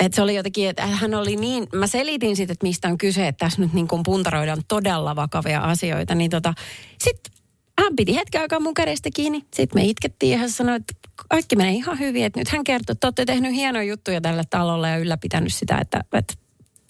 Että 0.00 0.16
se 0.16 0.22
oli 0.22 0.34
jotenkin, 0.34 0.68
että 0.68 0.86
hän 0.86 1.14
oli 1.14 1.36
niin, 1.36 1.66
mä 1.74 1.86
selitin 1.86 2.36
sitten, 2.36 2.52
että 2.52 2.66
mistä 2.66 2.88
on 2.88 2.98
kyse, 2.98 3.28
että 3.28 3.44
tässä 3.44 3.60
nyt 3.60 3.72
niin 3.72 3.88
kuin 3.88 4.02
puntaroidaan 4.02 4.62
todella 4.68 5.16
vakavia 5.16 5.60
asioita. 5.60 6.14
Niin 6.14 6.30
tota, 6.30 6.54
sitten 6.98 7.32
hän 7.80 7.96
piti 7.96 8.14
hetken 8.14 8.40
aikaa 8.40 8.60
mun 8.60 8.74
kädestä 8.74 9.08
kiinni. 9.14 9.44
Sitten 9.54 9.82
me 9.82 9.84
itkettiin 9.84 10.32
ja 10.32 10.38
hän 10.38 10.50
sanoi, 10.50 10.76
että 10.76 10.94
kaikki 11.28 11.56
menee 11.56 11.72
ihan 11.72 11.98
hyvin. 11.98 12.24
Että 12.24 12.40
nyt 12.40 12.48
hän 12.48 12.64
kertoi, 12.64 12.92
että 12.92 13.06
olette 13.06 13.24
tehnyt 13.24 13.52
hienoja 13.52 13.84
juttuja 13.84 14.20
tälle 14.20 14.42
talolle 14.50 14.90
ja 14.90 14.98
ylläpitänyt 14.98 15.54
sitä, 15.54 15.78
että, 15.78 16.04
että 16.12 16.34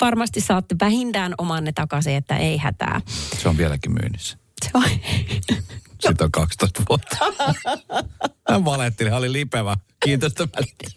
varmasti 0.00 0.40
saatte 0.40 0.76
vähintään 0.80 1.34
omanne 1.38 1.72
takaisin, 1.72 2.14
että 2.14 2.36
ei 2.36 2.56
hätää. 2.56 3.00
Se 3.42 3.48
on 3.48 3.56
vieläkin 3.56 3.92
myynnissä. 3.92 4.38
Se 4.64 4.70
on, 4.74 4.84
Siitä 6.00 6.24
on 6.24 6.32
12 6.32 6.82
vuotta. 6.88 7.16
Hän 8.50 8.64
valehteli, 8.64 9.10
hän 9.10 9.18
oli 9.18 9.32
lipevä 9.32 9.76
kiinteistövälittäjä. 10.04 10.90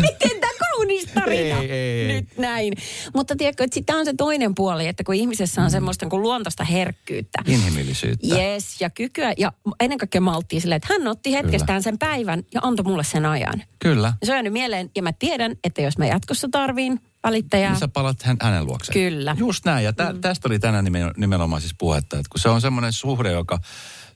Miten 0.00 0.40
tämä 0.40 0.52
kaunis 0.60 1.04
tarina? 1.14 1.58
Ei, 1.58 1.72
ei. 1.72 1.89
Nyt 2.20 2.38
näin. 2.38 2.72
Mutta 3.14 3.36
tiedätkö, 3.36 3.64
että 3.64 3.80
tämä 3.86 3.98
on 3.98 4.04
se 4.04 4.14
toinen 4.16 4.54
puoli, 4.54 4.88
että 4.88 5.04
kun 5.04 5.14
ihmisessä 5.14 5.62
on 5.62 5.70
semmoista 5.70 6.04
niin 6.04 6.10
kuin 6.10 6.22
luontoista 6.22 6.64
herkkyyttä. 6.64 7.42
Inhimillisyyttä. 7.46 8.38
Yes, 8.38 8.80
ja 8.80 8.90
kykyä, 8.90 9.34
ja 9.38 9.52
ennen 9.80 9.98
kaikkea 9.98 10.20
malttia 10.20 10.60
silleen, 10.60 10.76
että 10.76 10.94
hän 10.94 11.08
otti 11.08 11.32
hetkestään 11.32 11.82
sen 11.82 11.98
päivän 11.98 12.42
ja 12.54 12.60
antoi 12.62 12.84
mulle 12.84 13.04
sen 13.04 13.26
ajan. 13.26 13.62
Kyllä. 13.78 14.12
Ja 14.20 14.26
se 14.26 14.32
on 14.32 14.36
jäänyt 14.36 14.52
mieleen, 14.52 14.90
ja 14.96 15.02
mä 15.02 15.12
tiedän, 15.12 15.56
että 15.64 15.82
jos 15.82 15.98
mä 15.98 16.06
jatkossa 16.06 16.48
tarviin 16.50 17.00
välittäjää, 17.24 17.70
Niin 17.70 17.80
sä 17.80 17.88
palat 17.88 18.22
hän, 18.22 18.36
hänen 18.42 18.66
luokseen. 18.66 18.94
Kyllä. 18.94 19.36
Just 19.38 19.64
näin. 19.64 19.84
Ja 19.84 19.92
tä, 19.92 20.12
mm. 20.12 20.20
tästä 20.20 20.48
oli 20.48 20.58
tänään 20.58 20.84
nimen, 20.84 21.10
nimenomaan 21.16 21.60
siis 21.62 21.74
puhetta, 21.78 22.16
että 22.16 22.28
kun 22.30 22.40
se 22.40 22.48
on 22.48 22.60
semmoinen 22.60 22.92
suhde, 22.92 23.32
joka 23.32 23.58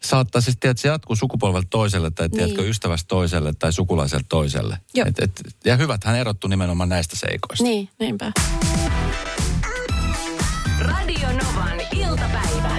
saattaa 0.04 0.40
siis, 0.40 0.56
tiedät, 0.60 0.78
se 0.78 0.88
jatkuu 0.88 1.16
sukupolvelta 1.16 1.66
toiselle, 1.70 2.10
tai 2.10 2.28
Niin. 2.28 2.36
tiedätkö, 2.38 2.62
ystävästä 2.68 3.08
toiselle, 3.08 3.52
tai 3.58 3.72
sukulaiselta 3.72 4.26
toiselle. 4.28 4.78
Joo. 4.94 5.06
Et, 5.08 5.18
et, 5.18 5.40
ja 5.64 5.76
hyvät 5.76 6.04
hän 6.04 6.16
erottu 6.16 6.48
nimenomaan 6.48 6.88
näistä 6.88 7.16
seikoista. 7.16 7.64
niin, 7.64 7.88
niinpä. 7.98 8.32
Radio 10.80 11.28
Novan 11.28 11.80
iltapäivä. 11.96 12.76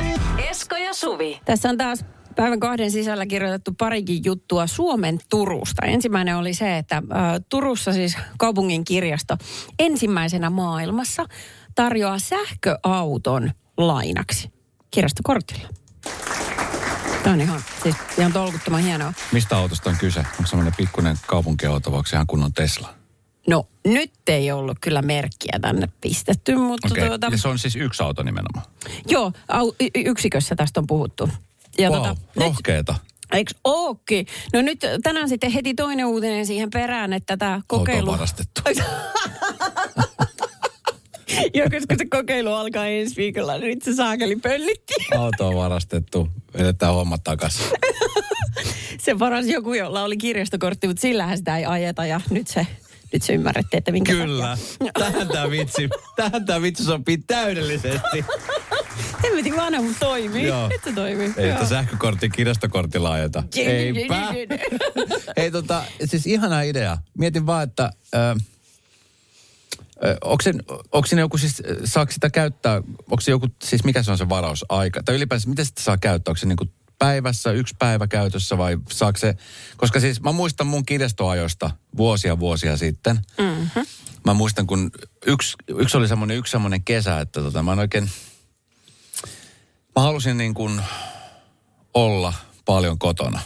Esko 0.50 0.76
ja 0.76 0.94
Suvi. 0.94 1.40
Tässä 1.46 1.70
on 1.70 1.78
taas 1.78 2.06
päivän 2.36 2.60
kahden 2.60 2.92
sisällä 2.92 3.26
kirjoitettu 3.26 3.72
parikin 3.78 4.22
juttua 4.26 4.68
Suomen 4.68 5.20
Turusta. 5.30 5.86
Ensimmäinen 5.86 6.38
oli 6.38 6.54
se, 6.54 6.78
että 6.78 6.96
ä, 6.96 7.02
Turussa 7.50 7.94
siis 7.94 8.18
kaupungin 8.38 8.84
kirjasto 8.84 9.38
ensimmäisenä 9.80 10.50
maailmassa 10.50 11.26
tarjoaa 11.76 12.20
sähköauton 12.20 13.52
lainaksi 13.78 14.50
kirjastokortilla. 14.92 15.68
Tämä 17.26 17.34
on 17.34 17.42
ihan, 17.42 17.62
siis 17.84 17.96
ihan 18.18 18.34
tolkuttoman 18.34 18.82
hienoa. 18.82 19.14
Mistä 19.32 19.58
autosta 19.58 19.90
on 19.90 19.96
kyse? 19.98 20.20
Onko 20.20 20.46
semmoinen 20.46 20.74
pikkuinen 20.78 21.18
kaupunkiauto, 21.28 21.92
vai 21.92 22.02
ihan 22.14 22.28
kunnon 22.28 22.54
Tesla? 22.54 22.94
No 23.48 23.68
nyt 23.86 24.12
ei 24.28 24.52
ollut 24.52 24.78
kyllä 24.82 25.02
merkkiä 25.02 25.60
tänne 25.62 25.90
pistetty, 26.02 26.56
mutta 26.56 26.88
Okei. 26.92 27.08
tuota, 27.08 27.28
Ja 27.32 27.38
se 27.38 27.48
on 27.48 27.60
siis 27.60 27.76
yksi 27.76 28.04
auto 28.04 28.24
nimenomaan. 28.24 28.66
joo, 29.10 29.32
au, 29.48 29.74
y- 29.80 29.90
yksikössä 30.10 30.56
tästä 30.56 30.80
on 30.80 30.88
puhuttu. 30.88 31.30
Ja 31.78 31.90
wow, 31.90 32.08
nyt- 32.10 32.18
rohkeeta. 32.36 32.96
Eikö 33.34 33.54
ookin? 33.64 34.28
No 34.54 34.62
nyt 34.62 34.80
tänään 35.04 35.30
sitten 35.30 35.52
heti 35.52 35.74
toinen 35.74 36.06
uutinen 36.06 36.46
siihen 36.46 36.70
perään, 36.70 37.14
että 37.14 37.38
tämä 37.38 37.62
kokeilu... 37.68 38.00
Auto 38.00 38.12
on 38.12 38.18
varastettu. 38.18 38.62
Joo, 41.54 41.68
koska 41.70 41.96
se 41.98 42.06
kokeilu 42.06 42.54
alkaa 42.54 42.88
ensi 42.88 43.16
viikolla, 43.16 43.58
niin 43.58 43.70
nyt 43.70 43.82
se 43.82 43.96
saakeli 43.96 44.36
pöllitti. 44.36 44.94
Auto 45.18 45.48
on 45.48 45.56
varastettu. 45.56 46.30
Vedetään 46.58 46.94
hommat 46.94 47.24
takaisin. 47.24 47.66
Se 48.98 49.16
paras 49.16 49.46
joku, 49.46 49.74
jolla 49.74 50.04
oli 50.04 50.18
kirjastokortti, 50.18 50.88
mutta 50.88 51.02
sillähän 51.02 51.38
sitä 51.38 51.58
ei 51.58 51.66
ajeta 51.66 52.06
ja 52.06 52.22
nyt 52.30 52.48
se, 52.48 52.68
nyt 53.14 53.24
se 53.24 53.34
ymmärrettiin, 53.34 53.78
että 53.78 53.92
minkä 53.92 54.12
Kyllä. 54.12 54.58
Tähän 55.00 55.28
tämä 55.28 55.50
vitsi, 55.50 55.90
tähän 56.16 56.46
tämä 56.46 56.62
vitsi 56.62 56.84
sopii 56.84 57.18
täydellisesti. 57.18 58.26
Hemmetin 59.24 59.56
vanha, 59.56 59.82
mutta 59.82 60.06
toimii. 60.06 60.48
Joo. 60.48 60.70
Nyt 60.70 60.84
se 60.84 60.92
toimii. 60.92 61.34
Ei 61.38 61.52
sitä 61.52 61.66
sähkökortti 61.66 62.30
kirjastokortilla 62.30 63.12
ajeta. 63.12 63.44
Eipä. 63.56 64.34
Ei 65.36 65.52
tota, 65.52 65.84
siis 66.06 66.28
ihana 66.28 66.62
idea. 66.62 66.98
Mietin 67.18 67.46
vaan, 67.46 67.64
että... 67.64 67.92
Ö, 68.16 68.36
Onko, 70.24 70.42
se, 70.42 70.54
onko 70.92 71.08
joku 71.20 71.38
siis, 71.38 71.64
saako 71.86 72.12
sitä 72.12 72.30
käyttää, 72.30 72.76
onko 73.12 73.22
se 73.22 73.32
joku, 73.32 73.48
siis 73.64 73.84
mikä 73.84 74.04
se 74.04 74.12
on 74.12 74.18
se 74.18 74.30
varausaika? 74.30 75.04
Tai 75.04 75.16
ylipäänsä, 75.16 75.50
miten 75.50 75.66
sitä 75.66 75.82
saa 75.82 75.98
käyttää? 75.98 76.32
Onko 76.32 76.40
se 76.40 76.46
niin 76.46 76.58
kuin 76.58 76.72
päivässä, 77.00 77.52
yksi 77.52 77.76
päivä 77.80 78.08
käytössä 78.08 78.58
vai 78.58 78.78
saako 78.92 79.18
se, 79.18 79.36
koska 79.78 80.00
siis 80.00 80.22
mä 80.22 80.32
muistan 80.32 80.68
mun 80.68 80.86
kirjastoajoista 80.86 81.72
vuosia 81.98 82.40
vuosia 82.40 82.78
sitten. 82.78 83.20
Mm-hmm. 83.38 83.86
Mä 84.26 84.34
muistan, 84.34 84.68
kun 84.68 84.92
yksi, 85.26 85.56
yksi 85.68 85.98
oli 85.98 86.08
semmoinen, 86.08 86.38
yksi 86.38 86.52
semmoinen 86.52 86.84
kesä, 86.84 87.20
että 87.20 87.42
tota, 87.42 87.64
mä 87.64 87.74
en 87.74 87.80
oikein, 87.80 88.10
mä 89.96 90.02
halusin 90.02 90.38
niin 90.38 90.54
kuin 90.54 90.82
olla 91.94 92.34
paljon 92.66 93.00
kotona 93.00 93.40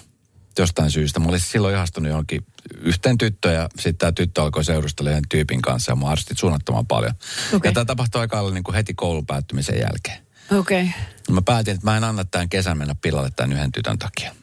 jostain 0.58 0.92
syystä. 0.92 1.20
Mä 1.20 1.30
olisin 1.30 1.50
silloin 1.50 1.76
ihastunut 1.76 2.10
johonkin 2.10 2.46
yhteen 2.78 3.18
tyttöön 3.18 3.56
ja 3.56 3.70
sitten 3.76 3.98
tämä 3.98 4.12
tyttö 4.12 4.44
alkoi 4.44 4.64
seurustella 4.64 5.12
yhden 5.12 5.30
tyypin 5.30 5.62
kanssa 5.62 5.92
ja 5.92 5.96
mä 5.96 6.06
arvostin 6.06 6.38
suunnattoman 6.38 6.88
paljon. 6.88 7.14
Okei. 7.54 7.70
Ja 7.70 7.74
tämä 7.74 7.86
tapahtui 7.86 8.22
aika 8.22 8.52
niin 8.52 8.64
kuin 8.64 8.76
heti 8.76 8.94
koulun 8.94 9.26
päättymisen 9.26 9.80
jälkeen. 9.80 10.18
Okei. 10.60 10.82
Okay. 10.82 10.94
Mä 11.30 11.42
päätin, 11.42 11.74
että 11.74 11.88
mä 11.88 11.98
en 11.98 12.04
anna 12.04 12.26
tämän 12.26 12.50
kesän 12.50 12.78
mennä 12.78 12.96
pilalle 13.02 13.30
tämän 13.36 13.54
yhden 13.54 13.72
tytön 13.72 14.00
takia. 14.00 14.36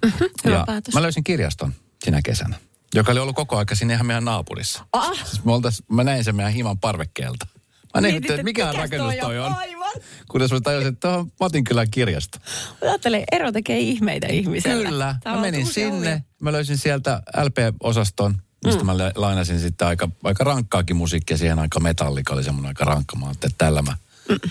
hyvä 0.45 0.57
ja 0.57 0.65
päätös. 0.67 0.95
mä 0.95 1.03
löysin 1.03 1.25
kirjaston 1.25 1.75
sinä 2.05 2.23
kesänä, 2.23 2.57
joka 2.95 3.13
oli 3.13 3.21
ollut 3.21 3.37
koko 3.37 3.57
aika 3.57 3.75
siinä 3.75 3.95
ihan 3.95 4.07
meidän 4.07 4.25
naapurissa. 4.25 4.87
Ah! 4.93 5.25
Siis 5.25 5.45
me 5.45 5.53
oltais, 5.53 5.83
mä 5.89 6.05
näin 6.05 6.25
sen 6.25 6.37
meidän 6.37 6.53
himan 6.53 6.79
parvekkeelta. 6.79 7.47
Mä 7.95 8.01
näin, 8.01 8.15
Mietit, 8.15 8.31
että 8.31 8.43
mikä 8.43 8.67
mikäs 8.67 8.77
rakennus 8.77 9.15
toi 9.21 9.39
on. 9.39 9.55
Aivan. 9.55 9.86
Kunnes 10.29 10.53
mä 10.53 10.61
tajusin, 10.61 10.89
että 10.89 11.09
tuo 11.09 11.19
on 11.19 11.33
Matinkylän 11.41 11.91
kirjasto. 11.91 12.39
Ajattelen, 12.83 13.25
ero 13.33 13.53
tekee 13.53 13.79
ihmeitä 13.79 14.27
ihmiselle. 14.27 14.85
Kyllä. 14.89 15.15
Tää 15.23 15.35
Mä 15.35 15.41
menin 15.41 15.67
sinne. 15.67 15.97
ovia. 16.13 16.21
Mä 16.41 16.53
löysin 16.53 16.79
sieltä 16.79 17.23
LP-osaston, 17.45 18.35
mistä 18.65 18.81
mm. 18.81 18.87
mä 18.87 18.99
la- 18.99 19.13
lainasin 19.15 19.61
sitten 19.61 19.89
aika, 19.89 20.09
aika 20.25 20.45
rankkaakin 20.45 20.97
musiikkia. 20.97 21.37
Siihen 21.37 21.59
aika 21.59 21.81
metallika 21.81 22.33
oli 22.35 22.45
semmoinen 22.45 22.69
aika 22.69 22.85
rankka. 22.85 23.17
Mä 23.17 23.27
ajattelin, 23.27 23.53
että 23.53 23.65
tällä 23.65 23.83
mä 23.83 23.97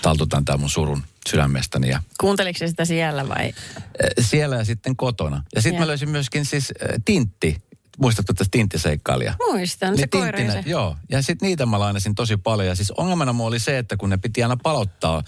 taltutan 0.02 0.44
tämän 0.44 0.60
mun 0.60 0.70
surun 0.70 1.02
sydämestäni. 1.28 1.88
Ja 1.88 2.02
Kuunteliko 2.20 2.58
sitä 2.58 2.84
siellä 2.84 3.28
vai? 3.28 3.46
äh, 3.76 3.84
siellä 4.20 4.56
ja 4.56 4.64
sitten 4.64 4.96
kotona. 4.96 5.42
Ja 5.54 5.62
sitten 5.62 5.80
mä 5.82 5.86
löysin 5.86 6.08
myöskin 6.10 6.44
siis 6.44 6.72
äh, 6.82 6.88
Tintti. 7.04 7.56
Muistatko 8.00 8.32
tästä 8.32 8.50
Tintti-seikkailija? 8.50 9.34
Muistan, 9.50 9.98
se 9.98 10.06
koireen 10.06 10.52
se. 10.52 10.62
Joo, 10.66 10.96
ja 11.10 11.22
sitten 11.22 11.46
niitä 11.48 11.66
mä 11.66 11.78
lainasin 11.80 12.14
tosi 12.14 12.36
paljon. 12.36 12.68
Ja 12.68 12.74
siis 12.74 12.90
ongelmana 12.90 13.32
mulla 13.32 13.48
oli 13.48 13.58
se, 13.58 13.78
että 13.78 13.96
kun 13.96 14.10
ne 14.10 14.16
piti 14.16 14.42
aina 14.42 14.56
palauttaa, 14.62 15.22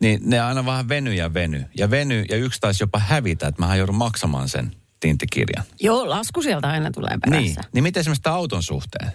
niin 0.00 0.20
ne 0.24 0.40
aina 0.40 0.66
vähän 0.66 0.88
veny 0.88 1.14
ja 1.14 1.34
veny. 1.34 1.64
Ja 1.78 1.90
veny, 1.90 2.24
ja 2.28 2.36
yksi 2.36 2.60
taisi 2.60 2.82
jopa 2.82 2.98
hävitä, 2.98 3.46
että 3.48 3.62
mä 3.66 3.76
joudun 3.76 3.94
maksamaan 3.94 4.48
sen 4.48 4.76
tinttikirjan. 5.00 5.64
Joo, 5.80 6.08
lasku 6.10 6.42
sieltä 6.42 6.68
aina 6.68 6.90
tulee 6.90 7.10
Niin, 7.10 7.20
perässä. 7.54 7.70
niin 7.74 7.82
miten 7.82 8.00
esimerkiksi 8.00 8.22
tämän 8.22 8.36
auton 8.38 8.62
suhteen? 8.62 9.12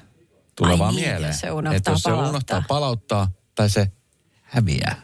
Tulee 0.56 0.72
Ai 0.74 0.80
vaan 0.80 0.96
niin, 0.96 1.10
mieleen. 1.10 1.34
se 1.34 1.52
unohtaa 1.52 1.78
että 1.78 1.92
jos 1.92 2.02
se 2.02 2.10
palauttaa. 2.10 2.30
unohtaa 2.30 2.64
palauttaa 2.68 3.32
tai 3.56 3.70
se 3.70 3.92
häviää. 4.42 5.02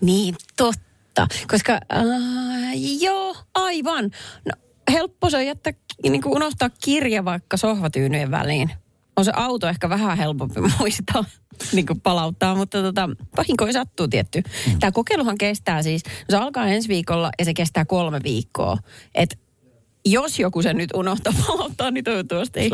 Niin, 0.00 0.36
totta. 0.56 1.26
Koska, 1.50 1.72
äh, 1.72 2.02
joo, 3.00 3.36
aivan. 3.54 4.04
No, 4.44 4.52
helppo 4.92 5.30
se 5.30 5.36
on 5.36 5.46
jättää, 5.46 5.72
niin 6.02 6.22
kuin 6.22 6.36
unohtaa 6.36 6.70
kirja 6.84 7.24
vaikka 7.24 7.56
sohvatyynyjen 7.56 8.30
väliin. 8.30 8.70
On 9.16 9.24
se 9.24 9.32
auto 9.34 9.68
ehkä 9.68 9.88
vähän 9.88 10.18
helpompi 10.18 10.60
muistaa, 10.78 11.24
niin 11.72 11.86
kuin 11.86 12.00
palauttaa, 12.00 12.54
mutta 12.54 12.82
tota, 12.82 13.10
vahinkoja 13.36 13.72
sattuu 13.72 14.08
tietty. 14.08 14.42
Mm. 14.66 14.78
Tämä 14.78 14.92
kokeiluhan 14.92 15.38
kestää 15.38 15.82
siis, 15.82 16.02
se 16.30 16.36
alkaa 16.36 16.66
ensi 16.66 16.88
viikolla 16.88 17.30
ja 17.38 17.44
se 17.44 17.54
kestää 17.54 17.84
kolme 17.84 18.20
viikkoa. 18.22 18.78
Et 19.14 19.38
jos 20.04 20.38
joku 20.38 20.62
sen 20.62 20.76
nyt 20.76 20.90
unohtaa 20.94 21.32
palauttaa, 21.46 21.90
niin 21.90 22.04
toivottavasti 22.04 22.60
ei 22.60 22.70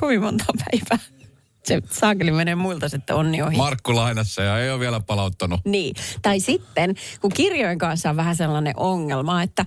kovin 0.00 0.22
monta 0.22 0.44
päivää. 0.64 1.23
Se 1.64 1.80
saakeli 1.90 2.30
menee 2.30 2.54
muilta 2.54 2.88
sitten 2.88 3.16
onni 3.16 3.42
ohi. 3.42 3.56
Markku 3.56 3.94
lainassa 3.94 4.42
ja 4.42 4.58
ei 4.58 4.70
ole 4.70 4.80
vielä 4.80 5.00
palauttanut. 5.00 5.60
Niin. 5.64 5.94
Tai 6.22 6.40
sitten, 6.40 6.94
kun 7.20 7.30
kirjojen 7.34 7.78
kanssa 7.78 8.10
on 8.10 8.16
vähän 8.16 8.36
sellainen 8.36 8.74
ongelma, 8.76 9.42
että, 9.42 9.64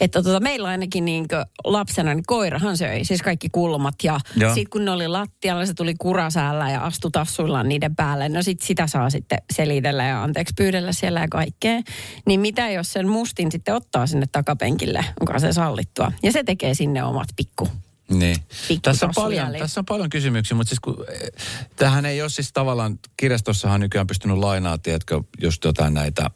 että 0.00 0.22
tota, 0.22 0.40
meillä 0.40 0.68
ainakin 0.68 1.04
niin 1.04 1.26
lapsena, 1.64 2.14
niin 2.14 2.24
koirahan 2.26 2.76
söi 2.76 3.04
siis 3.04 3.22
kaikki 3.22 3.48
kulmat. 3.48 3.94
Ja 4.02 4.20
sitten 4.34 4.70
kun 4.70 4.84
ne 4.84 4.90
oli 4.90 5.08
lattialla, 5.08 5.66
se 5.66 5.74
tuli 5.74 5.94
kurasäällä 5.98 6.70
ja 6.70 6.80
astui 6.80 7.10
tassuillaan 7.10 7.68
niiden 7.68 7.96
päälle. 7.96 8.28
No 8.28 8.42
sit 8.42 8.62
sitä 8.62 8.86
saa 8.86 9.10
sitten 9.10 9.38
selitellä 9.52 10.04
ja 10.04 10.22
anteeksi 10.22 10.54
pyydellä 10.56 10.92
siellä 10.92 11.20
ja 11.20 11.28
kaikkea. 11.28 11.80
Niin 12.26 12.40
mitä 12.40 12.70
jos 12.70 12.92
sen 12.92 13.08
mustin 13.08 13.52
sitten 13.52 13.74
ottaa 13.74 14.06
sinne 14.06 14.26
takapenkille, 14.32 15.04
onko 15.20 15.38
se 15.38 15.52
sallittua? 15.52 16.12
Ja 16.22 16.32
se 16.32 16.44
tekee 16.44 16.74
sinne 16.74 17.04
omat 17.04 17.28
pikku. 17.36 17.68
Niin. 18.10 18.36
Tässä 18.82 19.06
on, 19.06 19.12
paljon, 19.14 19.52
tässä 19.58 19.80
on 19.80 19.84
paljon 19.84 20.10
kysymyksiä, 20.10 20.56
mutta 20.56 20.68
siis 20.68 20.80
kun, 20.80 21.04
eh, 21.08 21.30
tähän 21.76 22.06
ei 22.06 22.22
ole 22.22 22.30
siis 22.30 22.52
tavallaan, 22.52 22.98
kirjastossahan 23.16 23.80
nykyään 23.80 24.06
pystynyt 24.06 24.38
lainaa, 24.38 24.78
tiedätkö, 24.78 25.22
just 25.42 25.64
jotain 25.64 25.94
näitä 25.94 26.30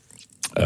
ö, 0.59 0.63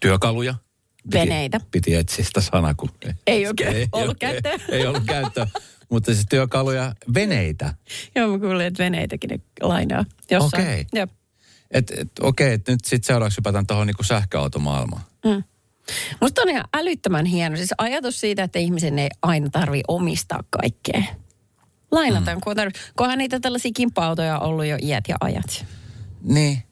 työkaluja. 0.00 0.54
Piti- 1.02 1.18
Veneitä. 1.18 1.60
Piti 1.70 1.94
etsiä 1.94 2.24
sitä 2.24 2.40
sanaa, 2.40 2.74
kun... 2.74 2.90
Ei 3.26 3.46
oikein 3.46 3.88
ollut 3.92 4.18
käyttöä. 4.18 4.52
Ei, 4.52 4.60
ei 4.68 4.86
ollut 4.86 5.04
käyttöä. 5.06 5.46
Mutta 5.90 6.14
siis 6.14 6.26
työkaluja, 6.28 6.94
veneitä. 7.14 7.74
Joo, 8.14 8.28
mä 8.28 8.38
kuulin, 8.38 8.66
että 8.66 8.84
veneitäkin 8.84 9.30
ne 9.30 9.40
lainaa 9.60 10.04
jossain. 10.30 10.62
Okei. 10.62 10.86
Joo. 10.92 11.06
Et, 11.70 11.90
et, 11.96 12.08
okei, 12.20 12.52
et 12.52 12.68
nyt 12.68 12.84
sitten 12.84 13.06
seuraavaksi 13.06 13.36
hypätään 13.38 13.66
tuohon 13.66 13.86
niinku 13.86 14.02
sähköautomaailmaan. 14.02 15.02
Musta 16.20 16.42
on 16.42 16.48
ihan 16.48 16.64
älyttömän 16.74 17.26
hieno. 17.26 17.56
Siis 17.56 17.74
ajatus 17.78 18.20
siitä, 18.20 18.42
että 18.42 18.58
ihmisen 18.58 18.98
ei 18.98 19.08
aina 19.22 19.50
tarvi 19.50 19.80
omistaa 19.88 20.44
kaikkea. 20.50 21.02
Lainataan, 21.90 22.36
mm. 22.36 22.40
kun 22.40 22.56
tarvi, 22.56 22.72
kunhan 22.96 23.18
niitä 23.18 23.40
tällaisia 23.40 23.70
kimppa-autoja 23.74 24.38
on 24.38 24.48
ollut 24.48 24.66
jo 24.66 24.76
iät 24.82 25.04
ja 25.08 25.16
ajat. 25.20 25.66
Niin. 26.22 26.62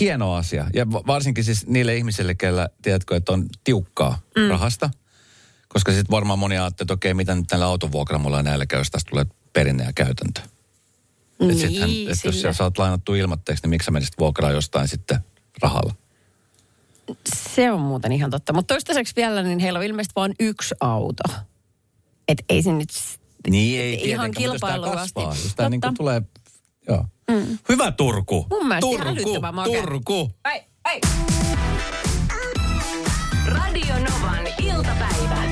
Hieno 0.00 0.34
asia. 0.34 0.66
Ja 0.74 0.92
va- 0.92 1.02
varsinkin 1.06 1.44
siis 1.44 1.66
niille 1.66 1.96
ihmisille, 1.96 2.34
kellä, 2.34 2.68
tiedätkö, 2.82 3.16
että 3.16 3.32
on 3.32 3.48
tiukkaa 3.64 4.18
mm. 4.36 4.48
rahasta. 4.48 4.90
Koska 5.68 5.92
sitten 5.92 6.10
varmaan 6.10 6.38
moni 6.38 6.58
ajattelee, 6.58 6.84
että 6.84 6.94
okei, 6.94 7.14
mitä 7.14 7.34
nyt 7.34 7.44
tällä 7.48 7.66
autovuokramulla 7.66 8.42
näillä 8.42 8.66
käy, 8.66 8.80
jos 8.80 8.90
tästä 8.90 9.10
tulee 9.10 9.26
perinne 9.52 9.84
ja 9.84 9.92
käytäntö. 9.92 10.40
Niin, 11.38 11.50
että 11.50 11.62
sittenhän, 11.62 11.90
että 11.90 12.28
jos 12.28 12.42
sä 12.42 12.52
saat 12.52 12.78
lainattu 12.78 13.14
ilmatteeksi, 13.14 13.62
niin 13.62 13.70
miksi 13.70 13.84
sä 13.86 13.90
menisit 13.90 14.18
vuokraa 14.18 14.50
jostain 14.50 14.88
sitten 14.88 15.18
rahalla? 15.62 15.94
Se 17.26 17.72
on 17.72 17.80
muuten 17.80 18.12
ihan 18.12 18.30
totta. 18.30 18.52
Mutta 18.52 18.74
toistaiseksi 18.74 19.16
vielä, 19.16 19.42
niin 19.42 19.58
heillä 19.58 19.78
on 19.78 19.84
ilmeisesti 19.84 20.12
vain 20.16 20.34
yksi 20.40 20.74
auto. 20.80 21.22
Et 22.28 22.44
ei 22.48 22.62
se 22.62 22.72
nyt... 22.72 22.88
Niin 23.50 23.80
ei 23.80 24.08
Ihan 24.08 24.30
kilpailuun 24.30 24.92
kasvaa, 24.96 25.28
asti. 25.28 25.42
jos 25.44 25.54
tää 25.54 25.68
niin 25.68 25.80
tulee, 25.96 26.22
joo. 26.88 27.04
Mm. 27.30 27.58
Hyvä 27.68 27.92
Turku. 27.92 28.46
Mun 28.50 28.68
mielestä 28.68 28.90
Turku. 28.90 29.40
Turku. 29.64 30.30
Ei, 30.52 30.64
ei. 30.92 31.00
Radio 33.46 33.94
Novan 33.94 34.46
iltapäivä. 34.58 35.44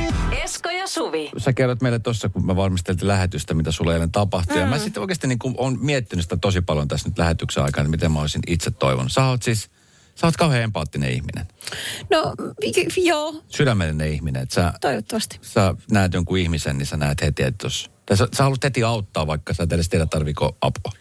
Esko 0.45 0.71
ja 0.71 0.87
Suvi. 0.87 1.31
sä 1.39 1.53
kerrot 1.53 1.83
meille 1.83 1.99
tuossa, 1.99 2.29
kun 2.29 2.47
me 2.47 2.57
valmisteltiin 2.57 3.09
lähetystä, 3.09 3.55
mitä 3.55 3.73
sulle 3.73 3.93
eilen 3.93 4.13
tapahtui. 4.13 4.57
Mm. 4.57 4.61
Ja 4.63 4.67
mä 4.67 4.79
sitten 4.79 5.01
oikeasti 5.01 5.27
niin 5.27 5.39
kuin 5.39 5.55
on 5.59 5.79
miettinyt 5.81 6.23
sitä 6.25 6.37
tosi 6.37 6.61
paljon 6.61 6.89
tässä 6.89 7.09
nyt 7.09 7.19
lähetyksen 7.19 7.65
aikana, 7.65 7.89
miten 7.89 8.13
mä 8.13 8.21
olisin 8.21 8.43
itse 8.47 8.71
toivonut. 8.71 9.13
Sä 9.13 9.25
oot 9.27 9.43
siis, 9.43 9.71
sä 10.15 10.27
oot 10.27 10.37
kauhean 10.37 10.63
empaattinen 10.63 11.11
ihminen. 11.11 11.47
No, 12.11 12.35
joo, 12.97 13.43
Sydämellinen 13.49 14.13
ihminen. 14.13 14.43
Että 14.43 14.55
sä, 14.55 14.73
toivottavasti. 14.81 15.39
sä 15.43 15.75
näet 15.91 16.15
jonkun 16.15 16.39
ihmisen, 16.39 16.79
niin 16.79 16.87
sä 16.87 16.97
näet 16.97 17.21
heti, 17.23 17.43
että 17.43 17.67
jos... 17.67 17.91
Tai 18.07 18.17
sä, 18.17 18.29
sä 18.37 18.43
haluat 18.43 18.65
heti 18.65 18.83
auttaa, 18.83 19.27
vaikka 19.27 19.55
sä 19.55 19.63
et 19.63 19.73
edes 19.73 19.89
tiedä, 19.89 20.07
tarviiko 20.07 20.57
apua. 20.61 20.93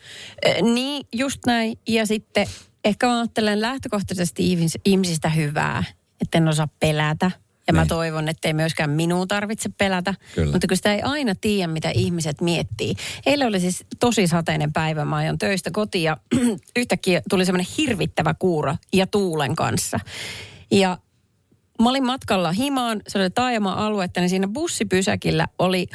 Ö, 0.46 0.62
Niin, 0.62 1.06
just 1.14 1.40
näin. 1.46 1.78
Ja 1.88 2.06
sitten 2.06 2.48
ehkä 2.86 3.08
mä 3.08 3.18
ajattelen 3.20 3.62
lähtökohtaisesti 3.62 4.44
ihmis- 4.56 4.82
ihmisistä 4.86 5.30
hyvää, 5.30 5.84
että 6.22 6.38
en 6.38 6.48
osaa 6.48 6.68
pelätä. 6.80 7.32
Ja 7.72 7.76
mä 7.76 7.82
Niin. 7.82 7.90
toivon, 7.90 8.30
että 8.30 8.48
ei 8.48 8.54
myöskään 8.54 8.90
minun 8.90 9.28
tarvitse 9.28 9.70
pelätä. 9.78 10.14
Kyllä. 10.36 10.52
Mutta 10.52 10.68
kun 10.68 10.78
sitä 10.78 10.94
ei 10.94 11.02
aina 11.02 11.36
tiedä, 11.42 11.68
mitä 11.68 11.90
ihmiset 11.90 12.42
miettii. 12.42 12.96
Eilen 13.26 13.48
oli 13.48 13.60
siis 13.60 13.86
tosi 14.00 14.28
sateinen 14.28 14.74
päivä. 14.74 15.06
Mä 15.06 15.16
ajoin 15.16 15.38
töistä 15.38 15.72
kotiin 15.72 16.04
ja 16.04 16.18
yhtäkkiä 16.80 17.22
tuli 17.30 17.46
semmoinen 17.46 17.74
hirvittävä 17.78 18.34
kuuro 18.40 18.76
ja 18.94 19.08
tuulen 19.08 19.56
kanssa. 19.56 20.00
Ja 20.72 20.98
mä 21.82 21.90
olin 21.90 22.06
matkalla 22.06 22.52
himaan, 22.52 23.02
se 23.08 23.20
oli 23.20 23.30
taajama-aluetta, 23.30 24.20
niin 24.20 24.30
siinä 24.30 24.48
bussipysäkillä 24.48 25.48
oli 25.60 25.88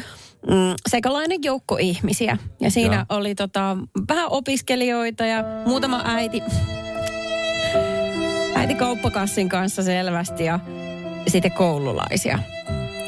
mm, 0.51 0.75
sekalainen 0.89 1.39
joukko 1.43 1.77
ihmisiä. 1.77 2.39
Ja 2.61 2.71
siinä 2.71 2.95
Joo. 3.11 3.19
oli 3.19 3.35
tota, 3.35 3.77
vähän 4.09 4.27
opiskelijoita 4.31 5.27
ja 5.27 5.45
muutama 5.67 6.03
äiti, 6.05 6.43
äiti 8.55 8.75
kauppakassin 8.75 9.49
kanssa 9.49 9.83
selvästi 9.83 10.45
ja 10.45 10.61
sitten 11.29 11.53
koululaisia. 11.53 12.39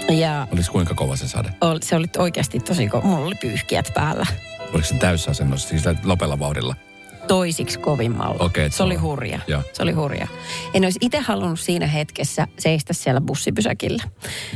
Ja 0.09 0.46
Olis 0.52 0.70
kuinka 0.70 0.94
kova 0.94 1.16
se 1.16 1.28
sade? 1.28 1.48
ol- 1.61 1.78
se 1.83 1.96
oli 1.96 2.07
oikeasti 2.18 2.61
tosi, 2.61 2.87
ko- 2.88 3.04
mulla 3.04 3.26
oli 3.26 3.35
pyyhkiät 3.35 3.90
päällä 3.94 4.26
Oliko 4.72 4.88
se 4.88 4.94
täysasennossa, 4.94 5.68
siis 5.68 5.83
nopealla 6.04 6.38
vauhdilla? 6.38 6.74
toisiksi 7.28 7.78
kovimmalla. 7.78 8.50
Et 8.64 8.74
se 8.74 8.83
oli 8.83 8.94
on- 8.96 9.02
hurja. 9.02 9.38
Joo. 9.46 9.62
Se 9.72 9.83
oli 9.83 9.92
hurja. 9.92 10.26
En 10.74 10.85
olisi 10.85 10.98
itse 11.02 11.18
halunnut 11.18 11.61
siinä 11.61 11.87
hetkessä 11.87 12.46
seistä 12.59 12.92
siellä 12.92 13.20
bussipysäkillä. 13.20 14.02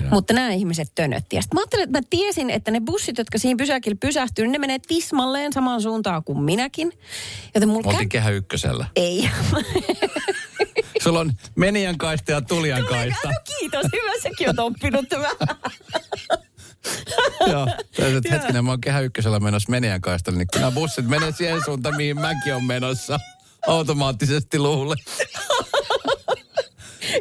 Joo. 0.01 0.09
Mutta 0.11 0.35
nämä 0.35 0.51
ihmiset 0.51 0.89
tönötti. 0.95 1.37
Ja 1.37 1.43
mä 1.55 1.61
ajattelin, 1.61 1.83
että 1.85 1.99
mä 1.99 2.03
tiesin, 2.11 2.51
että 2.51 2.71
ne 2.71 2.81
bussit, 2.81 3.19
jotka 3.19 3.39
siinä 3.39 3.57
pysäkillä 3.59 3.97
pysähtyy, 4.01 4.45
niin 4.45 4.53
ne 4.53 4.59
menee 4.59 4.79
tismalleen 4.89 5.53
samaan 5.53 5.83
suuntaan 5.83 6.25
kuin 6.25 6.43
minäkin. 6.43 6.93
Joten 7.55 7.69
mulla 7.69 7.89
Oltiin 7.89 8.05
kä- 8.07 8.09
kehä 8.09 8.31
ykkösellä. 8.31 8.87
Ei. 8.97 9.31
Sulla 11.03 11.21
on 11.21 11.33
meniän 11.55 11.99
kaista 11.99 12.33
ja 12.33 12.41
tulijan 12.41 12.85
kaista. 12.85 13.29
Kiitos, 13.59 13.87
hyvä 13.93 14.13
sekin 14.23 14.49
on 14.49 14.61
oppinut 14.61 15.09
tämä. 15.09 15.29
Joo. 17.51 17.67
Täytyy, 17.97 18.31
hetkinen, 18.31 18.65
mä 18.65 18.71
oon 18.71 18.81
kehä 18.81 19.01
ykkösellä 19.01 19.41
menossa 19.41 19.71
meniän 19.71 20.01
kaistalle, 20.01 20.39
niin 20.39 20.49
nämä 20.55 20.71
bussit 20.71 21.09
menee 21.09 21.33
siihen 21.33 21.65
suuntaan, 21.65 21.97
mihin 21.97 22.21
mäkin 22.21 22.55
on 22.55 22.65
menossa. 22.65 23.19
Automaattisesti 23.67 24.59
luulen. 24.59 24.99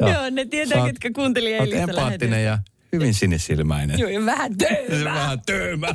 Joo, 0.00 0.30
ne 0.30 0.44
tietää, 0.44 0.86
ketkä 0.86 1.10
kuunteli 1.14 1.58
Olet 1.58 1.60
eilistä 1.60 1.92
empaattinen 1.92 2.44
ja 2.44 2.58
hyvin 2.92 3.14
sinisilmäinen. 3.14 3.98
Joo, 3.98 4.10
ja 4.10 4.26
vähän 4.26 4.52
Se 4.52 4.66
töymää. 4.66 5.14
Vähän 5.20 5.42
töymä. 5.46 5.86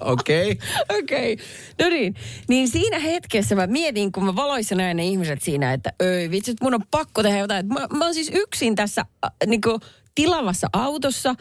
Okei. 0.00 0.58
Okei, 0.98 1.32
okay. 1.32 1.46
no 1.78 1.88
niin. 1.88 2.14
Niin 2.48 2.68
siinä 2.68 2.98
hetkessä 2.98 3.54
mä 3.54 3.66
mietin, 3.66 4.12
kun 4.12 4.24
mä 4.24 4.36
valoissa 4.36 4.74
näin 4.74 4.96
ne 4.96 5.04
ihmiset 5.04 5.42
siinä, 5.42 5.72
että 5.72 5.92
öi 6.02 6.30
vitsi, 6.30 6.54
mun 6.62 6.74
on 6.74 6.82
pakko 6.90 7.22
tehdä 7.22 7.38
jotain. 7.38 7.66
Mä, 7.66 7.88
mä 7.96 8.04
oon 8.04 8.14
siis 8.14 8.30
yksin 8.34 8.74
tässä 8.74 9.04
äh, 9.24 9.30
niinku, 9.46 9.80
tilavassa 10.14 10.66
autossa 10.72 11.34